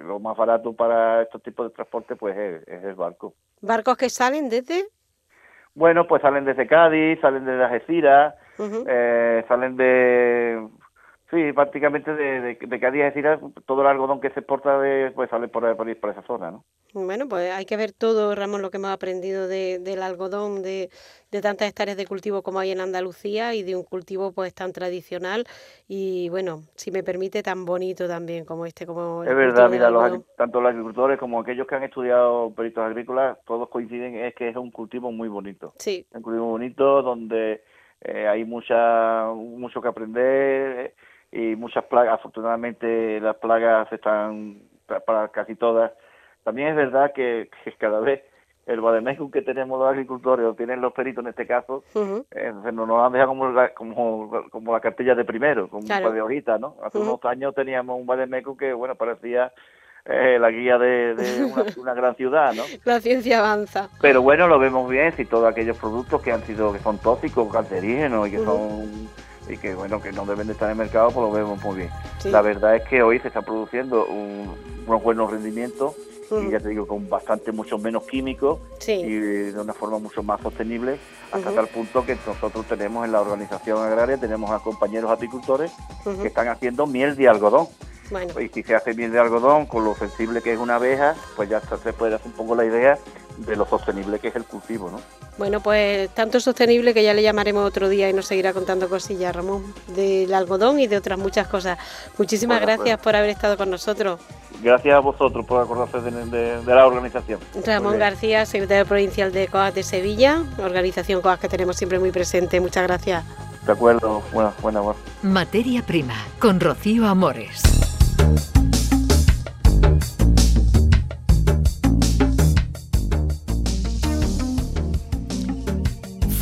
lo 0.01 0.21
más 0.21 0.37
barato 0.37 0.73
para 0.73 1.23
estos 1.23 1.43
tipos 1.43 1.69
de 1.69 1.75
transporte 1.75 2.15
pues 2.15 2.37
es, 2.37 2.69
es 2.69 2.85
el 2.85 2.95
barco. 2.95 3.35
¿Barcos 3.61 3.97
que 3.97 4.09
salen 4.11 4.49
desde? 4.49 4.85
Bueno, 5.75 6.07
pues 6.07 6.23
salen 6.23 6.45
desde 6.45 6.69
Cádiz, 6.69 7.21
salen 7.21 7.45
desde 7.45 7.65
Algeciras, 7.65 8.35
eh, 8.59 9.45
salen 9.49 9.77
de 9.77 10.69
sí 11.31 11.53
prácticamente 11.53 12.15
de, 12.15 12.41
de, 12.41 12.59
de 12.61 12.81
Cádiz 12.81 13.03
decir 13.03 13.27
todo 13.67 13.83
el 13.83 13.89
algodón 13.89 14.21
que 14.21 14.31
se 14.31 14.41
exporta 14.41 14.79
de, 14.79 15.11
pues 15.13 15.29
sale 15.29 15.49
por, 15.49 15.77
por, 15.77 15.97
por 15.97 16.11
esa 16.11 16.23
zona 16.23 16.51
no 16.51 16.65
bueno 16.95 17.29
pues 17.29 17.53
hay 17.53 17.67
que 17.67 17.77
ver 17.77 17.93
todo 17.93 18.35
Ramón 18.35 18.63
lo 18.63 18.71
que 18.71 18.77
hemos 18.77 18.91
aprendido 18.91 19.49
de, 19.49 19.79
del 19.81 20.03
algodón 20.03 20.63
de, 20.63 20.89
de 21.33 21.41
tantas 21.43 21.69
hectáreas 21.69 21.97
de 21.97 22.07
cultivo 22.07 22.43
como 22.43 22.61
hay 22.61 22.71
en 22.71 22.81
Andalucía 22.81 23.55
y 23.55 23.65
de 23.65 23.75
un 23.75 23.83
cultivo 23.83 24.33
pues 24.33 24.55
tan 24.55 24.73
tradicional 24.73 25.45
y 25.89 26.29
bueno 26.29 26.63
si 26.77 26.93
me 26.93 27.03
permite 27.03 27.43
tan 27.43 27.65
bonito 27.65 28.07
también 28.07 28.45
como 28.45 28.65
este 28.65 28.87
como 28.87 29.25
es 29.25 29.35
verdad 29.35 29.69
mira 29.69 29.91
los, 29.91 30.25
tanto 30.37 30.61
los 30.61 30.71
agricultores 30.71 31.19
como 31.19 31.41
aquellos 31.41 31.67
que 31.67 31.75
han 31.75 31.83
estudiado 31.83 32.55
peritos 32.55 32.85
agrícolas 32.85 33.37
todos 33.45 33.69
coinciden 33.69 34.15
es 34.17 34.35
que 34.35 34.49
es 34.49 34.57
un 34.57 34.71
cultivo 34.71 35.13
muy 35.13 35.29
bonito. 35.29 35.73
Sí. 35.79 36.07
Un 36.13 36.23
cultivo 36.23 36.47
bonito 36.47 37.03
donde 37.03 37.63
eh, 38.03 38.29
hay 38.29 38.45
mucha, 38.45 39.27
mucho 39.35 39.81
que 39.81 39.89
aprender 39.89 40.95
y 41.33 41.57
muchas 41.57 41.85
plagas. 41.85 42.15
Afortunadamente 42.15 43.21
las 43.21 43.37
plagas 43.37 43.91
están 43.93 44.61
para 45.07 45.29
casi 45.29 45.55
todas. 45.55 45.93
También 46.45 46.69
es 46.69 46.77
verdad 46.77 47.13
que, 47.13 47.51
cada 47.79 48.01
vez 48.01 48.23
el 48.67 48.81
Bademecum 48.81 49.31
que 49.31 49.43
tenemos 49.43 49.79
los 49.79 49.89
agricultores, 49.89 50.47
o 50.47 50.55
tienen 50.55 50.81
los 50.81 50.93
peritos 50.93 51.25
en 51.25 51.31
este 51.31 51.47
caso, 51.47 51.85
eh, 52.31 52.53
nos 52.73 53.05
han 53.05 53.13
dejado 53.13 53.29
como 53.29 53.49
la, 53.51 53.75
como, 53.75 54.31
como 54.51 54.73
la 54.73 54.81
cartilla 54.81 55.15
de 55.15 55.25
primero, 55.25 55.69
como 55.69 55.83
un 55.83 55.89
par 55.89 56.13
de 56.13 56.21
hojitas, 56.21 56.61
¿no? 56.61 56.77
Hace 56.83 56.99
unos 56.99 57.25
años 57.25 57.55
teníamos 57.55 57.99
un 57.99 58.07
Bademecum 58.07 58.57
que, 58.57 58.73
bueno, 58.73 58.95
parecía 58.95 59.53
eh, 60.09 60.39
la 60.39 60.51
guía 60.51 60.79
de, 60.79 61.53
una, 61.77 61.95
gran 61.95 62.15
ciudad, 62.15 62.55
¿no? 62.55 62.63
La 62.85 63.01
ciencia 63.01 63.41
avanza. 63.41 63.89
Pero 64.01 64.23
bueno, 64.23 64.47
lo 64.47 64.59
vemos 64.59 64.89
bien 64.89 65.13
si 65.17 65.25
todos 65.25 65.51
aquellos 65.51 65.77
productos 65.77 66.23
que 66.23 66.33
han 66.33 66.45
sido 66.45 66.73
que 66.73 66.79
son 66.79 66.99
tóxicos, 66.99 67.53
cancerígenos 67.53 68.29
y 68.29 68.31
que 68.33 68.45
son 68.45 69.09
y 69.49 69.57
que 69.59 69.75
bueno 69.77 70.03
que 70.03 70.11
no 70.11 70.27
deben 70.27 70.49
de 70.49 70.55
estar 70.55 70.69
en 70.69 70.73
el 70.73 70.79
mercado, 70.79 71.11
pues 71.11 71.27
lo 71.27 71.33
vemos 71.33 71.63
muy 71.63 71.77
bien. 71.77 71.91
La 72.25 72.43
verdad 72.43 72.77
es 72.77 72.83
que 72.89 73.03
hoy 73.03 73.19
se 73.21 73.29
está 73.29 73.43
produciendo 73.43 74.07
un, 74.07 74.55
unos 74.87 75.03
buenos 75.03 75.31
rendimientos 75.31 75.95
y 76.31 76.51
ya 76.51 76.59
te 76.59 76.71
digo 76.71 76.87
con 76.87 77.09
bastante 77.09 77.53
mucho 77.53 77.79
menos 77.79 78.05
químicos 78.05 78.59
y 78.87 79.15
de 79.15 79.61
una 79.61 79.73
forma 79.73 79.99
mucho 79.99 80.23
más 80.23 80.41
sostenible 80.41 80.99
hasta 81.31 81.53
tal 81.53 81.69
punto 81.69 82.05
que 82.05 82.17
nosotros 82.27 82.67
tenemos 82.67 83.05
en 83.05 83.13
la 83.13 83.21
organización 83.21 83.83
agraria 83.83 84.17
tenemos 84.17 84.51
a 84.51 84.59
compañeros 84.59 85.11
apicultores 85.11 85.73
que 86.05 86.27
están 86.27 86.49
haciendo 86.49 86.87
miel 86.87 87.15
de 87.17 87.29
algodón 87.29 87.69
y 88.41 88.49
si 88.49 88.63
se 88.63 88.75
hace 88.75 88.93
bien 88.93 89.13
de 89.13 89.19
algodón, 89.19 89.67
con 89.67 89.85
lo 89.85 89.95
sensible 89.95 90.43
que 90.43 90.53
es 90.53 90.59
una 90.59 90.77
abeja, 90.77 91.15
pues 91.35 91.49
ya 91.49 91.61
se 91.61 91.93
puede 91.93 92.15
hacer 92.15 92.27
un 92.27 92.33
poco 92.33 92.55
la 92.55 92.65
idea 92.65 92.99
de 93.39 93.57
lo 93.57 93.67
sostenible 93.67 94.19
que 94.19 94.29
es 94.29 94.37
el 94.37 94.45
cultivo, 94.45 94.91
¿no? 94.91 95.01
Bueno, 95.39 95.61
pues 95.61 96.09
tanto 96.11 96.41
sostenible 96.41 96.95
que 96.95 97.03
ya 97.03 97.13
le 97.13 97.23
llamaremos 97.23 97.67
otro 97.67 97.91
día 97.91 98.09
y 98.09 98.15
nos 98.15 98.27
seguirá 98.27 98.55
contando 98.55 98.89
cosillas, 98.89 99.37
Ramón, 99.37 99.75
del 99.89 100.33
algodón 100.33 100.81
y 100.81 100.87
de 100.87 100.97
otras 100.97 101.19
muchas 101.19 101.47
cosas. 101.47 101.79
Muchísimas 102.17 102.61
gracias 102.61 102.97
pues. 102.97 103.05
por 103.05 103.17
haber 103.17 103.31
estado 103.31 103.59
con 103.59 103.69
nosotros. 103.69 104.19
Gracias 104.63 104.95
a 104.95 105.01
vosotros 105.01 105.45
por 105.45 105.63
acordarse 105.63 106.01
de, 106.01 106.63
la 106.65 106.87
organización. 106.87 107.41
Ramón 107.67 107.99
García, 107.99 108.47
secretario 108.47 108.87
provincial 108.87 109.31
de 109.31 109.49
COAS 109.49 109.75
de 109.75 109.83
Sevilla, 109.83 110.43
organización 110.59 111.21
COAS 111.21 111.39
que 111.39 111.49
tenemos 111.49 111.77
siempre 111.77 111.99
muy 111.99 112.11
presente. 112.11 112.59
Muchas 112.61 112.85
gracias. 112.85 113.25
De 113.67 113.73
acuerdo, 113.73 114.23
buena, 114.33 114.81
buena. 114.81 114.99
Materia 115.23 115.83
prima, 115.83 116.15
con 116.39 116.61
Rocío 116.61 117.07
Amores. 117.07 117.86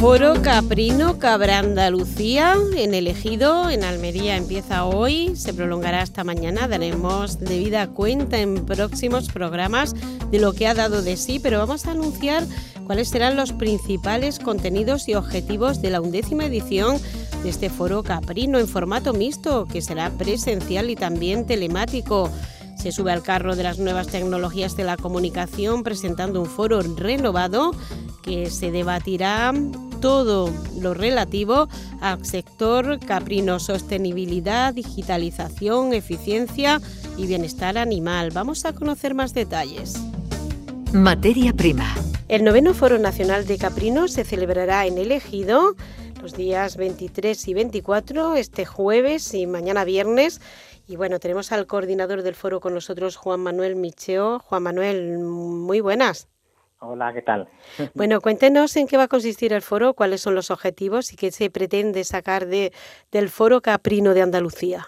Foro 0.04 0.42
Caprino 0.42 1.18
Cabra 1.18 1.60
Andalucía 1.60 2.56
en 2.76 2.92
el 2.92 3.06
Ejido, 3.06 3.70
en 3.70 3.84
Almería, 3.84 4.36
empieza 4.36 4.84
hoy, 4.84 5.34
se 5.34 5.54
prolongará 5.54 6.02
hasta 6.02 6.24
mañana. 6.24 6.68
Daremos 6.68 7.40
debida 7.40 7.86
cuenta 7.86 8.38
en 8.38 8.66
próximos 8.66 9.28
programas 9.28 9.94
de 10.30 10.40
lo 10.40 10.52
que 10.52 10.66
ha 10.66 10.74
dado 10.74 11.00
de 11.00 11.16
sí, 11.16 11.38
pero 11.38 11.58
vamos 11.58 11.86
a 11.86 11.92
anunciar 11.92 12.44
cuáles 12.84 13.08
serán 13.08 13.34
los 13.34 13.52
principales 13.52 14.38
contenidos 14.38 15.08
y 15.08 15.14
objetivos 15.14 15.80
de 15.80 15.88
la 15.88 16.02
undécima 16.02 16.44
edición 16.44 16.98
de 17.44 17.50
este 17.50 17.68
Foro 17.68 18.02
Caprino 18.02 18.58
en 18.58 18.66
formato 18.66 19.12
mixto, 19.12 19.68
que 19.70 19.82
será 19.82 20.08
presencial 20.08 20.88
y 20.88 20.96
también 20.96 21.46
telemático 21.46 22.30
se 22.74 22.90
sube 22.90 23.12
al 23.12 23.22
carro 23.22 23.54
de 23.54 23.62
las 23.62 23.78
nuevas 23.78 24.06
tecnologías 24.06 24.76
de 24.76 24.84
la 24.84 24.96
comunicación 24.96 25.82
presentando 25.82 26.40
un 26.40 26.46
foro 26.46 26.80
renovado 26.80 27.72
que 28.22 28.48
se 28.48 28.70
debatirá 28.70 29.52
todo 30.00 30.50
lo 30.80 30.94
relativo 30.94 31.68
al 32.00 32.24
sector 32.24 32.98
caprino, 32.98 33.60
sostenibilidad, 33.60 34.72
digitalización, 34.72 35.92
eficiencia 35.92 36.80
y 37.18 37.26
bienestar 37.26 37.76
animal. 37.76 38.30
Vamos 38.32 38.64
a 38.64 38.72
conocer 38.72 39.14
más 39.14 39.34
detalles. 39.34 40.00
Materia 40.94 41.52
prima. 41.52 41.94
El 42.28 42.42
noveno 42.42 42.72
Foro 42.72 42.98
Nacional 42.98 43.46
de 43.46 43.58
Caprino 43.58 44.08
se 44.08 44.24
celebrará 44.24 44.86
en 44.86 44.96
el 44.96 45.12
Ejido 45.12 45.76
los 46.24 46.34
días 46.34 46.78
23 46.78 47.48
y 47.48 47.52
24, 47.52 48.34
este 48.36 48.64
jueves 48.64 49.34
y 49.34 49.46
mañana 49.46 49.84
viernes 49.84 50.40
y 50.88 50.96
bueno, 50.96 51.18
tenemos 51.18 51.52
al 51.52 51.66
coordinador 51.66 52.22
del 52.22 52.34
foro 52.34 52.60
con 52.60 52.72
nosotros, 52.72 53.16
Juan 53.16 53.40
Manuel 53.40 53.76
Micheo. 53.76 54.38
Juan 54.38 54.62
Manuel, 54.62 55.18
muy 55.18 55.80
buenas. 55.80 56.30
Hola, 56.78 57.12
¿qué 57.12 57.20
tal? 57.20 57.46
Bueno, 57.94 58.22
cuéntenos 58.22 58.74
en 58.78 58.86
qué 58.86 58.96
va 58.96 59.02
a 59.02 59.08
consistir 59.08 59.52
el 59.52 59.60
foro, 59.60 59.92
cuáles 59.92 60.22
son 60.22 60.34
los 60.34 60.50
objetivos 60.50 61.12
y 61.12 61.16
qué 61.16 61.30
se 61.30 61.50
pretende 61.50 62.04
sacar 62.04 62.46
de, 62.46 62.72
del 63.12 63.28
foro 63.28 63.60
caprino 63.60 64.14
de 64.14 64.22
Andalucía. 64.22 64.86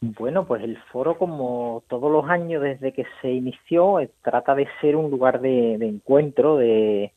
Bueno, 0.00 0.46
pues 0.48 0.64
el 0.64 0.78
foro, 0.90 1.16
como 1.16 1.84
todos 1.86 2.10
los 2.10 2.28
años 2.28 2.60
desde 2.60 2.92
que 2.92 3.06
se 3.22 3.30
inició, 3.30 4.00
eh, 4.00 4.10
trata 4.22 4.56
de 4.56 4.66
ser 4.80 4.96
un 4.96 5.12
lugar 5.12 5.40
de, 5.40 5.74
encuentro 5.74 6.56
de, 6.56 7.12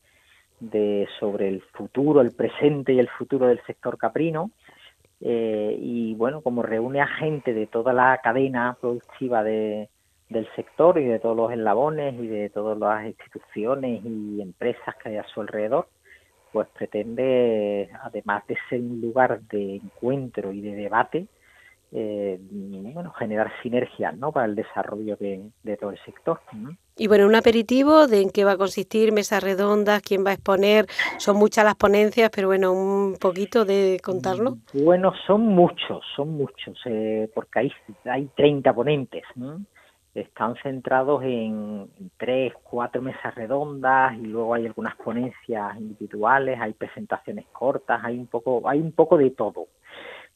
de, 0.70 1.08
sobre 1.20 1.48
el 1.48 1.62
futuro, 1.62 2.22
el 2.22 2.32
presente 2.32 2.94
y 2.94 3.00
el 3.00 3.10
futuro 3.10 3.48
del 3.48 3.62
sector 3.66 3.98
caprino. 3.98 4.52
Eh, 5.22 5.78
y 5.80 6.16
bueno, 6.16 6.42
como 6.42 6.64
reúne 6.64 7.02
a 7.02 7.08
gente 7.08 7.54
de 7.54 7.68
toda 7.68 7.94
la 7.94 8.20
cadena 8.22 8.78
productiva 8.80 9.44
de, 9.44 9.90
del 10.30 10.48
sector 10.56 11.00
y 11.00 11.06
de 11.06 11.20
todos 11.20 11.38
los 11.38 11.52
eslabones 11.52 12.16
y 12.16 12.28
de 12.28 12.50
todas 12.50 12.78
las 12.78 13.06
instituciones 13.06 14.04
y 14.04 14.42
empresas 14.42 14.96
que 14.96 15.10
hay 15.10 15.18
a 15.18 15.28
su 15.28 15.42
alrededor, 15.42 15.88
pues 16.52 16.68
pretende, 16.70 17.90
además 18.02 18.46
de 18.48 18.58
ser 18.70 18.82
un 18.82 19.02
lugar 19.02 19.42
de 19.44 19.76
encuentro 19.78 20.52
y 20.52 20.62
de 20.62 20.76
debate, 20.76 21.28
eh, 21.96 22.40
bueno, 22.42 23.12
generar 23.12 23.52
sinergias 23.62 24.18
¿no? 24.18 24.32
para 24.32 24.48
el 24.48 24.56
desarrollo 24.56 25.16
de, 25.18 25.78
todo 25.78 25.92
el 25.92 26.00
sector. 26.04 26.40
Y 26.98 27.08
bueno, 27.08 27.28
un 27.28 27.36
aperitivo 27.36 28.08
de 28.08 28.22
en 28.22 28.32
qué 28.32 28.44
va 28.44 28.54
a 28.54 28.58
consistir, 28.58 29.12
mesas 29.12 29.44
redondas, 29.44 30.02
quién 30.02 30.26
va 30.26 30.32
a 30.32 30.34
exponer, 30.34 30.88
son 31.18 31.38
muchas 31.38 31.64
las 31.66 31.76
ponencias, 31.76 32.32
pero 32.34 32.48
bueno, 32.48 32.72
un 32.72 33.16
poquito 33.20 33.64
de 33.64 34.00
contarlo. 34.04 34.58
Bueno, 34.74 35.14
son 35.28 35.42
muchos, 35.42 36.04
son 36.16 36.30
muchos, 36.30 36.80
eh, 36.86 37.30
porque 37.34 37.60
hay, 37.60 37.72
hay 38.06 38.26
30 38.36 38.74
ponentes. 38.74 39.24
Están 40.16 40.56
centrados 40.64 41.24
en 41.24 41.88
tres, 42.18 42.54
cuatro 42.64 43.02
mesas 43.02 43.34
redondas 43.36 44.16
y 44.18 44.26
luego 44.26 44.54
hay 44.54 44.66
algunas 44.66 44.96
ponencias 44.96 45.76
individuales, 45.78 46.60
hay 46.60 46.74
presentaciones 46.74 47.46
cortas, 47.52 48.00
hay 48.04 48.18
un 48.18 48.28
poco, 48.28 48.68
hay 48.68 48.80
un 48.80 48.92
poco 48.92 49.18
de 49.18 49.32
todo 49.32 49.68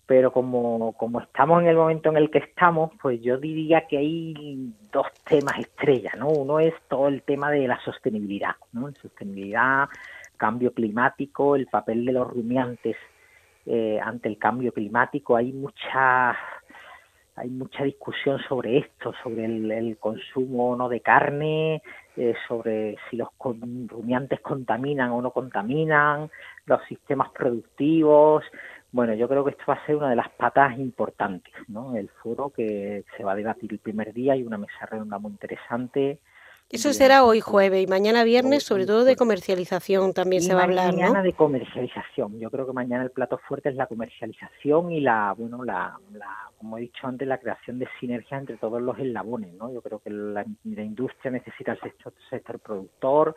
pero 0.07 0.31
como, 0.31 0.93
como 0.93 1.19
estamos 1.19 1.61
en 1.61 1.67
el 1.67 1.75
momento 1.75 2.09
en 2.09 2.17
el 2.17 2.31
que 2.31 2.39
estamos, 2.39 2.91
pues 3.01 3.21
yo 3.21 3.37
diría 3.37 3.85
que 3.87 3.97
hay 3.97 4.73
dos 4.91 5.07
temas 5.25 5.59
estrellas, 5.59 6.15
¿no? 6.17 6.29
Uno 6.29 6.61
es 6.61 6.73
todo 6.87 7.09
el 7.09 7.21
tema 7.23 7.51
de 7.51 7.67
la 7.67 7.77
sostenibilidad, 7.81 8.55
¿no? 8.71 8.89
Sostenibilidad, 8.93 9.89
cambio 10.37 10.73
climático, 10.73 11.57
el 11.57 11.67
papel 11.67 12.05
de 12.05 12.13
los 12.13 12.25
rumiantes 12.25 12.95
eh, 13.65 13.99
ante 14.01 14.29
el 14.29 14.37
cambio 14.37 14.71
climático. 14.71 15.35
Hay 15.35 15.51
mucha 15.51 16.37
hay 17.37 17.49
mucha 17.49 17.83
discusión 17.83 18.39
sobre 18.49 18.79
esto, 18.79 19.13
sobre 19.21 19.45
el, 19.45 19.97
consumo 19.99 20.71
o 20.71 20.75
no 20.75 20.89
de 20.89 21.01
carne, 21.01 21.83
eh, 22.15 22.33
sobre 22.47 22.97
si 23.09 23.15
los 23.15 23.29
rumiantes 23.39 24.39
contaminan 24.41 25.11
o 25.11 25.21
no 25.21 25.29
contaminan, 25.29 26.31
los 26.65 26.83
sistemas 26.85 27.29
productivos, 27.29 28.43
bueno, 28.91 29.13
yo 29.13 29.27
creo 29.27 29.43
que 29.43 29.51
esto 29.51 29.63
va 29.67 29.75
a 29.75 29.85
ser 29.85 29.95
una 29.95 30.09
de 30.09 30.15
las 30.15 30.29
patas 30.29 30.77
importantes, 30.77 31.53
¿no? 31.67 31.95
El 31.95 32.09
foro 32.09 32.49
que 32.49 33.03
se 33.15 33.23
va 33.23 33.33
a 33.33 33.35
debatir 33.35 33.71
el 33.73 33.79
primer 33.79 34.13
día 34.13 34.35
y 34.35 34.43
una 34.43 34.57
mesa 34.57 34.85
redonda 34.89 35.19
muy 35.19 35.31
interesante. 35.31 36.19
Eso 36.69 36.91
será 36.91 37.23
hoy 37.23 37.39
jueves 37.39 37.81
y 37.81 37.87
mañana 37.87 38.25
viernes, 38.25 38.63
sobre 38.63 38.85
todo 38.85 39.05
de 39.05 39.15
comercialización 39.15 40.13
también 40.13 40.41
se 40.41 40.53
va 40.53 40.61
a 40.61 40.63
hablar, 40.65 40.93
Mañana 40.93 41.23
de 41.23 41.31
comercialización. 41.31 42.37
Yo 42.39 42.51
creo 42.51 42.67
que 42.67 42.73
mañana 42.73 43.05
el 43.05 43.11
plato 43.11 43.37
fuerte 43.37 43.69
es 43.69 43.75
la 43.75 43.87
comercialización 43.87 44.91
y 44.91 44.99
la, 44.99 45.33
bueno, 45.37 45.63
la, 45.63 45.97
como 46.57 46.77
he 46.77 46.81
dicho 46.81 47.07
antes, 47.07 47.25
la 47.25 47.37
creación 47.37 47.79
de 47.79 47.87
sinergias 48.01 48.41
entre 48.41 48.57
todos 48.57 48.81
los 48.81 48.99
eslabones, 48.99 49.53
¿no? 49.53 49.71
Yo 49.71 49.81
creo 49.81 49.99
que 49.99 50.09
la, 50.09 50.45
industria 50.65 51.31
necesita 51.31 51.71
el 51.71 51.79
sector, 51.79 52.13
sector 52.29 52.59
productor, 52.59 53.35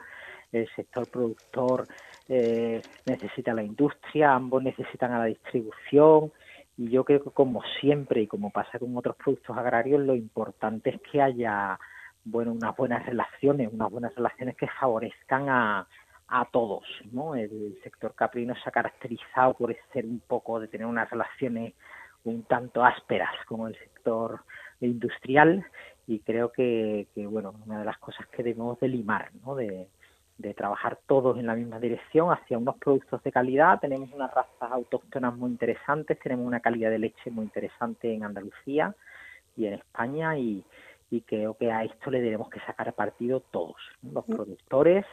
el 0.53 0.69
sector 0.75 1.09
productor 1.09 1.87
eh, 2.29 2.81
necesita 3.07 3.55
la 3.55 3.63
industria, 3.63 4.35
ambos 4.35 4.63
necesitan 4.63 5.13
a 5.13 5.19
la 5.21 5.25
distribución 5.27 6.33
y 6.77 6.89
yo 6.91 7.05
creo 7.05 7.23
que 7.23 7.31
como 7.31 7.63
siempre 7.81 8.23
y 8.23 8.27
como 8.27 8.51
pasa 8.51 8.79
con 8.79 8.97
otros 8.97 9.17
productos 9.17 9.57
agrarios, 9.57 10.01
lo 10.01 10.15
importante 10.15 10.91
es 10.91 11.01
que 11.11 11.21
haya 11.21 11.79
bueno 12.25 12.53
unas 12.53 12.77
buenas 12.77 13.05
relaciones, 13.07 13.73
unas 13.73 13.91
buenas 13.91 14.15
relaciones 14.15 14.57
que 14.57 14.69
favorezcan 14.69 15.49
a, 15.49 15.87
a 16.29 16.45
todos, 16.47 16.85
¿no? 17.13 17.35
El, 17.35 17.79
sector 17.83 18.15
caprino 18.15 18.55
se 18.55 18.69
ha 18.69 18.73
caracterizado 18.73 19.55
por 19.55 19.75
ser 19.93 20.05
un 20.05 20.21
poco 20.21 20.61
de 20.61 20.69
tener 20.69 20.87
unas 20.87 21.11
relaciones 21.11 21.75
un 22.23 22.43
tanto 22.45 22.85
ásperas 22.85 23.31
con 23.47 23.67
el 23.69 23.79
sector 23.79 24.41
industrial 24.81 25.65
y 26.07 26.21
creo 26.21 26.53
que, 26.53 27.09
que 27.15 27.27
bueno 27.27 27.55
una 27.67 27.79
de 27.81 27.85
las 27.87 27.99
cosas 27.99 28.27
que 28.29 28.43
debemos 28.43 28.79
de 28.79 28.89
limar, 28.89 29.31
¿no? 29.45 29.55
De, 29.55 29.89
de 30.41 30.55
trabajar 30.55 30.99
todos 31.07 31.39
en 31.39 31.47
la 31.47 31.55
misma 31.55 31.79
dirección 31.79 32.33
hacia 32.33 32.57
unos 32.57 32.77
productos 32.79 33.23
de 33.23 33.31
calidad. 33.31 33.79
Tenemos 33.79 34.11
unas 34.13 34.33
razas 34.33 34.73
autóctonas 34.73 35.37
muy 35.37 35.51
interesantes, 35.51 36.19
tenemos 36.19 36.47
una 36.47 36.61
calidad 36.61 36.91
de 36.91 36.99
leche 36.99 37.31
muy 37.31 37.45
interesante 37.45 38.13
en 38.13 38.25
Andalucía 38.25 38.95
y 39.57 39.67
en 39.67 39.75
España 39.75 40.39
y, 40.39 40.65
creo 41.27 41.55
que 41.55 41.71
a 41.73 41.85
esto 41.85 42.11
le 42.11 42.21
debemos 42.21 42.49
que 42.51 42.61
sacar 42.61 42.93
partido 42.95 43.41
todos, 43.51 43.77
los 44.03 44.27
mm. 44.29 44.33
productores 44.33 45.05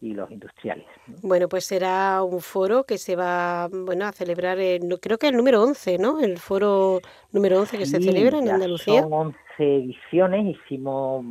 y 0.00 0.14
los 0.14 0.30
industriales. 0.30 0.86
Bueno, 1.22 1.48
pues 1.48 1.64
será 1.64 2.22
un 2.22 2.40
foro 2.40 2.84
que 2.84 2.98
se 2.98 3.16
va 3.16 3.68
bueno, 3.68 4.06
a 4.06 4.12
celebrar, 4.12 4.58
creo 5.00 5.18
que 5.18 5.28
el 5.28 5.36
número 5.36 5.62
11, 5.62 5.98
¿no? 5.98 6.20
El 6.20 6.38
foro 6.38 7.00
número 7.32 7.58
11 7.60 7.78
que 7.78 7.86
se 7.86 8.00
celebra 8.00 8.38
en 8.38 8.48
Andalucía. 8.48 9.02
Son 9.02 9.12
11 9.12 9.36
ediciones, 9.58 10.56
hicimos 10.56 11.24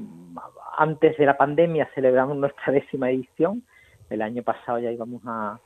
antes 0.78 1.18
de 1.18 1.26
la 1.26 1.38
pandemia 1.38 1.90
celebramos 1.96 2.38
nuestra 2.38 2.72
décima 2.74 3.10
edición. 3.10 3.64
El 4.10 4.22
año 4.22 4.44
pasado 4.44 4.80
ya 4.80 4.92
íbamos 4.92 5.22
a, 5.26 5.60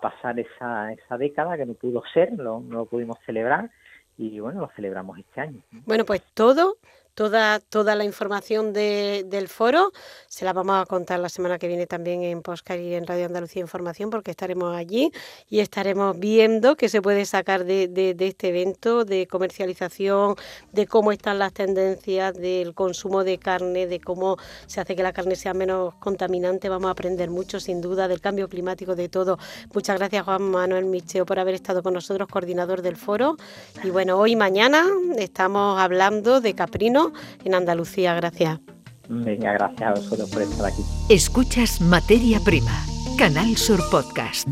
pasar 0.00 0.38
esa, 0.40 0.92
esa 0.92 1.18
década 1.18 1.56
que 1.56 1.66
no 1.66 1.74
pudo 1.74 2.02
ser, 2.12 2.32
no 2.32 2.64
lo 2.68 2.86
pudimos 2.86 3.18
celebrar 3.26 3.70
y 4.16 4.40
bueno, 4.40 4.60
lo 4.60 4.70
celebramos 4.74 5.18
este 5.18 5.40
año. 5.40 5.60
Bueno, 5.86 6.04
pues 6.04 6.22
todo 6.34 6.76
Toda, 7.14 7.60
toda 7.60 7.94
la 7.94 8.02
información 8.02 8.72
de, 8.72 9.24
del 9.28 9.46
foro 9.46 9.92
se 10.26 10.44
la 10.44 10.52
vamos 10.52 10.82
a 10.82 10.84
contar 10.84 11.20
la 11.20 11.28
semana 11.28 11.60
que 11.60 11.68
viene 11.68 11.86
también 11.86 12.24
en 12.24 12.42
Poscar 12.42 12.80
y 12.80 12.92
en 12.94 13.06
Radio 13.06 13.26
Andalucía 13.26 13.62
Información 13.62 14.10
porque 14.10 14.32
estaremos 14.32 14.74
allí 14.76 15.12
y 15.48 15.60
estaremos 15.60 16.18
viendo 16.18 16.74
qué 16.74 16.88
se 16.88 17.00
puede 17.00 17.24
sacar 17.24 17.64
de, 17.66 17.86
de, 17.86 18.16
este 18.26 18.48
evento 18.48 19.04
de 19.04 19.28
comercialización, 19.28 20.34
de 20.72 20.88
cómo 20.88 21.12
están 21.12 21.38
las 21.38 21.52
tendencias 21.52 22.34
del 22.34 22.74
consumo 22.74 23.22
de 23.22 23.38
carne, 23.38 23.86
de 23.86 24.00
cómo 24.00 24.36
se 24.66 24.80
hace 24.80 24.96
que 24.96 25.04
la 25.04 25.12
carne 25.12 25.36
sea 25.36 25.54
menos 25.54 25.94
contaminante. 26.00 26.68
Vamos 26.68 26.88
a 26.88 26.90
aprender 26.90 27.30
mucho 27.30 27.60
sin 27.60 27.80
duda 27.80 28.08
del 28.08 28.20
cambio 28.20 28.48
climático, 28.48 28.96
de 28.96 29.08
todo. 29.08 29.38
Muchas 29.72 29.98
gracias 29.98 30.24
Juan 30.24 30.50
Manuel 30.50 30.86
Micheo 30.86 31.24
por 31.26 31.38
haber 31.38 31.54
estado 31.54 31.80
con 31.84 31.94
nosotros, 31.94 32.26
coordinador 32.26 32.82
del 32.82 32.96
foro. 32.96 33.36
Y 33.84 33.90
bueno, 33.90 34.18
hoy 34.18 34.34
mañana 34.34 34.84
estamos 35.16 35.78
hablando 35.78 36.40
de 36.40 36.54
Caprino 36.54 37.03
en 37.44 37.54
Andalucía. 37.54 38.14
Gracias. 38.14 38.60
Venga, 39.08 39.52
gracias 39.52 39.82
a 39.82 39.90
vosotros 39.92 40.30
por 40.30 40.42
estar 40.42 40.66
aquí. 40.66 40.82
Escuchas 41.08 41.80
Materia 41.80 42.40
Prima, 42.40 42.84
Canal 43.18 43.56
Sur 43.56 43.80
Podcast. 43.90 44.48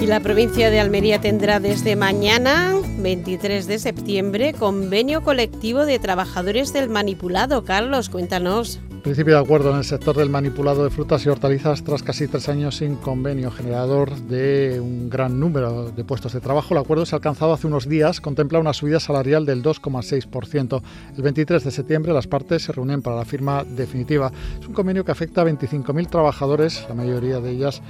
Y 0.00 0.06
la 0.06 0.18
provincia 0.18 0.68
de 0.70 0.80
Almería 0.80 1.20
tendrá 1.20 1.60
desde 1.60 1.94
mañana, 1.94 2.74
23 2.98 3.68
de 3.68 3.78
septiembre, 3.78 4.52
convenio 4.52 5.22
colectivo 5.22 5.86
de 5.86 6.00
trabajadores 6.00 6.72
del 6.72 6.88
manipulado. 6.88 7.64
Carlos, 7.64 8.08
cuéntanos. 8.08 8.80
Principio 9.02 9.34
de 9.34 9.40
acuerdo 9.40 9.70
en 9.70 9.78
el 9.78 9.84
sector 9.84 10.16
del 10.16 10.30
manipulado 10.30 10.84
de 10.84 10.90
frutas 10.90 11.26
y 11.26 11.28
hortalizas 11.28 11.82
tras 11.82 12.04
casi 12.04 12.28
tres 12.28 12.48
años 12.48 12.76
sin 12.76 12.94
convenio 12.94 13.50
generador 13.50 14.14
de 14.14 14.78
un 14.80 15.10
gran 15.10 15.40
número 15.40 15.90
de 15.90 16.04
puestos 16.04 16.32
de 16.32 16.40
trabajo. 16.40 16.72
El 16.72 16.80
acuerdo 16.80 17.04
se 17.04 17.14
ha 17.14 17.18
alcanzado 17.18 17.52
hace 17.52 17.66
unos 17.66 17.88
días, 17.88 18.20
contempla 18.20 18.60
una 18.60 18.72
subida 18.72 19.00
salarial 19.00 19.44
del 19.44 19.62
2,6%. 19.62 20.82
El 21.16 21.22
23 21.22 21.64
de 21.64 21.70
septiembre 21.72 22.12
las 22.12 22.28
partes 22.28 22.62
se 22.62 22.72
reúnen 22.72 23.02
para 23.02 23.16
la 23.16 23.24
firma 23.24 23.64
definitiva. 23.64 24.30
Es 24.60 24.68
un 24.68 24.72
convenio 24.72 25.04
que 25.04 25.10
afecta 25.10 25.42
a 25.42 25.46
25.000 25.46 26.08
trabajadores, 26.08 26.86
la 26.88 26.94
mayoría 26.94 27.40
de 27.40 27.50
ellas 27.50 27.82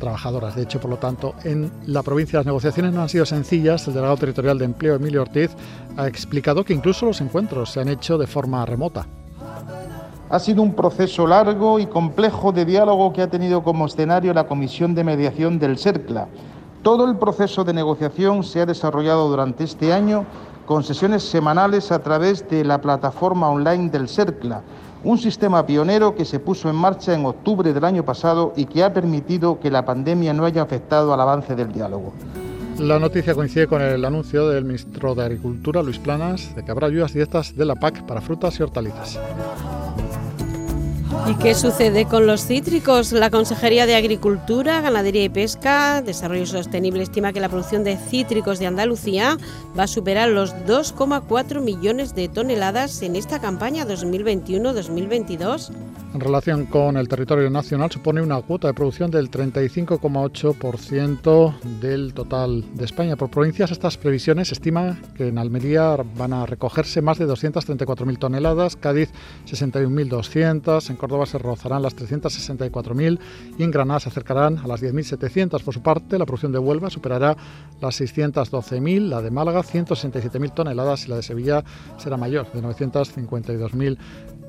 trabajadoras. 0.00 0.56
De 0.56 0.62
hecho, 0.62 0.80
por 0.80 0.90
lo 0.90 0.96
tanto, 0.96 1.36
en 1.44 1.70
la 1.86 2.02
provincia 2.02 2.40
las 2.40 2.46
negociaciones 2.46 2.92
no 2.92 3.02
han 3.02 3.08
sido 3.08 3.24
sencillas. 3.24 3.86
El 3.86 3.94
delegado 3.94 4.16
territorial 4.16 4.58
de 4.58 4.64
empleo, 4.64 4.96
Emilio 4.96 5.22
Ortiz, 5.22 5.52
ha 5.96 6.08
explicado 6.08 6.64
que 6.64 6.74
incluso 6.74 7.06
los 7.06 7.20
encuentros 7.20 7.70
se 7.70 7.80
han 7.80 7.88
hecho 7.88 8.18
de 8.18 8.26
forma 8.26 8.66
remota. 8.66 9.06
Ha 10.28 10.40
sido 10.40 10.60
un 10.60 10.74
proceso 10.74 11.24
largo 11.24 11.78
y 11.78 11.86
complejo 11.86 12.50
de 12.50 12.64
diálogo 12.64 13.12
que 13.12 13.22
ha 13.22 13.30
tenido 13.30 13.62
como 13.62 13.86
escenario 13.86 14.34
la 14.34 14.48
Comisión 14.48 14.92
de 14.92 15.04
Mediación 15.04 15.60
del 15.60 15.78
CERCLA. 15.78 16.26
Todo 16.82 17.08
el 17.08 17.16
proceso 17.16 17.62
de 17.62 17.72
negociación 17.72 18.42
se 18.42 18.60
ha 18.60 18.66
desarrollado 18.66 19.28
durante 19.28 19.62
este 19.62 19.92
año 19.92 20.24
con 20.66 20.82
sesiones 20.82 21.22
semanales 21.22 21.92
a 21.92 22.00
través 22.00 22.48
de 22.48 22.64
la 22.64 22.80
plataforma 22.80 23.48
online 23.48 23.88
del 23.88 24.08
CERCLA, 24.08 24.62
un 25.04 25.16
sistema 25.16 25.64
pionero 25.64 26.16
que 26.16 26.24
se 26.24 26.40
puso 26.40 26.68
en 26.68 26.74
marcha 26.74 27.14
en 27.14 27.24
octubre 27.24 27.72
del 27.72 27.84
año 27.84 28.04
pasado 28.04 28.52
y 28.56 28.64
que 28.64 28.82
ha 28.82 28.92
permitido 28.92 29.60
que 29.60 29.70
la 29.70 29.84
pandemia 29.84 30.34
no 30.34 30.44
haya 30.44 30.62
afectado 30.62 31.14
al 31.14 31.20
avance 31.20 31.54
del 31.54 31.70
diálogo. 31.70 32.12
La 32.78 32.98
noticia 32.98 33.32
coincide 33.32 33.68
con 33.68 33.80
el 33.80 34.04
anuncio 34.04 34.48
del 34.48 34.64
ministro 34.64 35.14
de 35.14 35.24
Agricultura, 35.24 35.82
Luis 35.82 36.00
Planas, 36.00 36.54
de 36.56 36.64
que 36.64 36.70
habrá 36.72 36.88
ayudas 36.88 37.12
directas 37.12 37.54
de 37.54 37.64
la 37.64 37.76
PAC 37.76 38.04
para 38.04 38.20
frutas 38.20 38.58
y 38.58 38.64
hortalizas. 38.64 39.18
¿Y 41.28 41.34
qué 41.36 41.54
sucede 41.54 42.06
con 42.06 42.26
los 42.26 42.46
cítricos? 42.46 43.12
La 43.12 43.30
Consejería 43.30 43.86
de 43.86 43.94
Agricultura, 43.94 44.80
Ganadería 44.80 45.24
y 45.24 45.28
Pesca, 45.28 46.02
Desarrollo 46.02 46.46
Sostenible 46.46 47.02
estima 47.02 47.32
que 47.32 47.40
la 47.40 47.48
producción 47.48 47.84
de 47.84 47.96
cítricos 47.96 48.58
de 48.58 48.66
Andalucía 48.66 49.38
va 49.78 49.84
a 49.84 49.88
superar 49.88 50.30
los 50.30 50.54
2,4 50.66 51.60
millones 51.60 52.14
de 52.14 52.28
toneladas 52.28 53.02
en 53.02 53.16
esta 53.16 53.40
campaña 53.40 53.86
2021-2022. 53.86 55.70
En 56.14 56.20
relación 56.20 56.64
con 56.64 56.96
el 56.96 57.08
territorio 57.08 57.50
nacional, 57.50 57.90
supone 57.90 58.22
una 58.22 58.40
cuota 58.40 58.68
de 58.68 58.74
producción 58.74 59.10
del 59.10 59.30
35,8% 59.30 61.60
del 61.78 62.14
total 62.14 62.64
de 62.74 62.86
España. 62.86 63.16
Por 63.16 63.28
provincias, 63.28 63.70
estas 63.70 63.98
previsiones 63.98 64.50
estiman 64.50 64.98
que 65.14 65.28
en 65.28 65.36
Almería 65.36 65.98
van 66.16 66.32
a 66.32 66.46
recogerse 66.46 67.02
más 67.02 67.18
de 67.18 67.26
234.000 67.26 68.18
toneladas, 68.18 68.76
Cádiz 68.76 69.10
61.200, 69.46 70.88
Córdoba 70.96 71.26
se 71.26 71.38
rozarán 71.38 71.82
las 71.82 71.96
364.000 71.96 73.18
y 73.58 73.62
en 73.62 73.70
Granada 73.70 74.00
se 74.00 74.08
acercarán 74.08 74.58
a 74.58 74.66
las 74.66 74.82
10.700. 74.82 75.62
Por 75.62 75.74
su 75.74 75.82
parte, 75.82 76.18
la 76.18 76.26
producción 76.26 76.52
de 76.52 76.58
Huelva 76.58 76.90
superará 76.90 77.36
las 77.80 78.00
612.000, 78.00 79.08
la 79.08 79.22
de 79.22 79.30
Málaga 79.30 79.62
167.000 79.62 80.54
toneladas 80.54 81.06
y 81.06 81.10
la 81.10 81.16
de 81.16 81.22
Sevilla 81.22 81.64
será 81.98 82.16
mayor, 82.16 82.50
de 82.52 82.62
952.000 82.62 83.98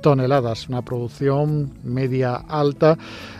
toneladas, 0.02 0.70
una 0.70 0.84
producción 0.84 1.74
media 1.84 2.36
alta, 2.36 2.98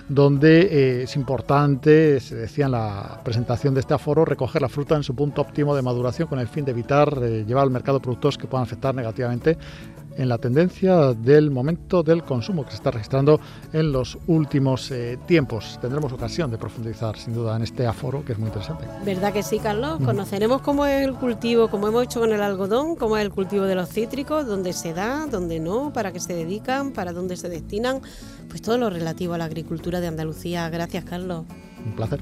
donde 0.10 0.62
eh, 0.62 1.04
es 1.04 1.16
importante, 1.16 2.20
se 2.20 2.36
decía 2.36 2.66
en 2.66 2.72
la 2.72 3.22
presentación 3.24 3.74
de 3.74 3.82
este 3.82 3.94
aforo, 3.94 4.26
recoger 4.26 4.62
la 4.62 4.70
fruta 4.70 4.96
en 4.96 5.04
su 5.04 5.16
punto 5.16 5.42
óptimo 5.42 5.76
de 5.76 5.82
maduración 5.82 6.28
con 6.28 6.40
el 6.40 6.48
fin 6.48 6.66
de 6.66 6.72
evitar 6.72 7.20
eh, 7.22 7.46
llevar 7.46 7.64
al 7.64 7.72
mercado 7.72 8.00
productos 8.00 8.38
que 8.38 8.48
puedan 8.48 8.64
afectar 8.64 8.96
negativamente 8.96 9.58
en 10.18 10.30
la 10.30 10.38
tendencia 10.38 11.14
del 11.14 11.52
momento 11.52 12.04
del 12.04 12.24
consumo 12.24 12.64
que 12.66 12.72
se 12.72 12.78
está 12.78 12.92
registrando 12.92 13.40
en 13.72 13.92
los 13.92 14.18
últimos 14.28 14.92
eh, 14.92 15.18
tiempos. 15.26 15.78
Tendremos 15.82 16.12
ocasión 16.12 16.52
de 16.52 16.58
profundizar 16.58 17.18
sin 17.18 17.34
duda 17.34 17.56
en 17.56 17.64
este 17.64 17.86
aforo 17.86 18.26
que 18.26 18.34
es 18.34 18.40
muy 18.40 18.48
interesante. 18.48 18.86
¿Verdad 19.06 19.32
que 19.32 19.44
sí, 19.44 19.60
Carlos? 19.60 20.00
Conoceremos 20.04 20.62
cómo 20.62 20.86
es 20.86 21.06
el 21.06 21.14
cultivo, 21.14 21.70
como 21.70 21.88
hemos 21.88 22.04
hecho 22.04 22.20
con 22.20 22.34
el 22.34 22.42
algodón, 22.42 22.96
cómo 22.96 23.18
es 23.18 23.24
el 23.24 23.32
cultivo 23.32 23.66
de 23.66 23.76
los 23.76 23.90
cítricos, 23.90 24.48
dónde 24.48 24.74
se 24.74 24.94
da, 24.94 25.28
dónde 25.28 25.60
no, 25.60 25.94
para 25.94 26.12
qué 26.12 26.20
se 26.20 26.34
dedican, 26.34 26.92
para 26.92 27.14
dónde 27.14 27.38
se 27.38 27.50
destinan, 27.50 28.02
pues 28.50 28.62
todo 28.62 28.78
lo 28.78 28.90
relativo 28.90 29.34
a 29.36 29.38
la 29.38 29.46
agricultura 29.46 30.02
de 30.02 30.08
Andalucía. 30.08 30.70
Gracias, 30.70 31.06
Carlos. 31.06 31.46
Un 31.86 31.92
placer. 31.94 32.20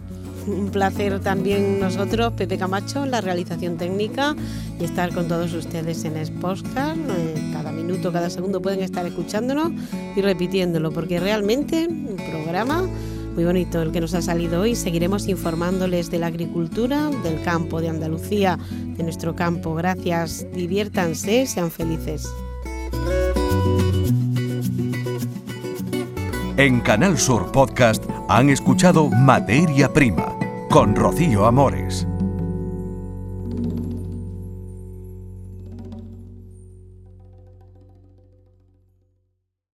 Un 0.47 0.69
placer 0.69 1.19
también 1.21 1.79
nosotros, 1.79 2.33
Pepe 2.33 2.57
Camacho, 2.57 3.05
la 3.05 3.19
realización 3.19 3.77
técnica 3.77 4.35
y 4.79 4.83
estar 4.83 5.13
con 5.13 5.27
todos 5.27 5.53
ustedes 5.53 6.03
en 6.05 6.23
Sportscar. 6.23 6.95
Eh, 6.97 7.51
cada 7.51 7.71
minuto, 7.71 8.11
cada 8.11 8.29
segundo 8.29 8.61
pueden 8.61 8.81
estar 8.81 9.05
escuchándonos 9.05 9.71
y 10.15 10.21
repitiéndolo, 10.21 10.91
porque 10.91 11.19
realmente 11.19 11.87
un 11.87 12.15
programa 12.15 12.83
muy 13.33 13.43
bonito 13.43 13.81
el 13.81 13.91
que 13.91 14.01
nos 14.01 14.13
ha 14.13 14.21
salido 14.21 14.61
hoy. 14.61 14.75
Seguiremos 14.75 15.27
informándoles 15.27 16.09
de 16.09 16.19
la 16.19 16.27
agricultura, 16.27 17.09
del 17.23 17.41
campo 17.41 17.81
de 17.81 17.89
Andalucía, 17.89 18.57
de 18.71 19.03
nuestro 19.03 19.35
campo. 19.35 19.73
Gracias, 19.75 20.45
diviértanse, 20.53 21.45
sean 21.45 21.71
felices. 21.71 22.27
En 26.57 26.79
Canal 26.79 27.17
Sur 27.17 27.51
Podcast 27.51 28.05
han 28.29 28.49
escuchado 28.49 29.09
Materia 29.09 29.91
Prima 29.91 30.37
con 30.69 30.95
Rocío 30.95 31.45
Amores. 31.45 32.07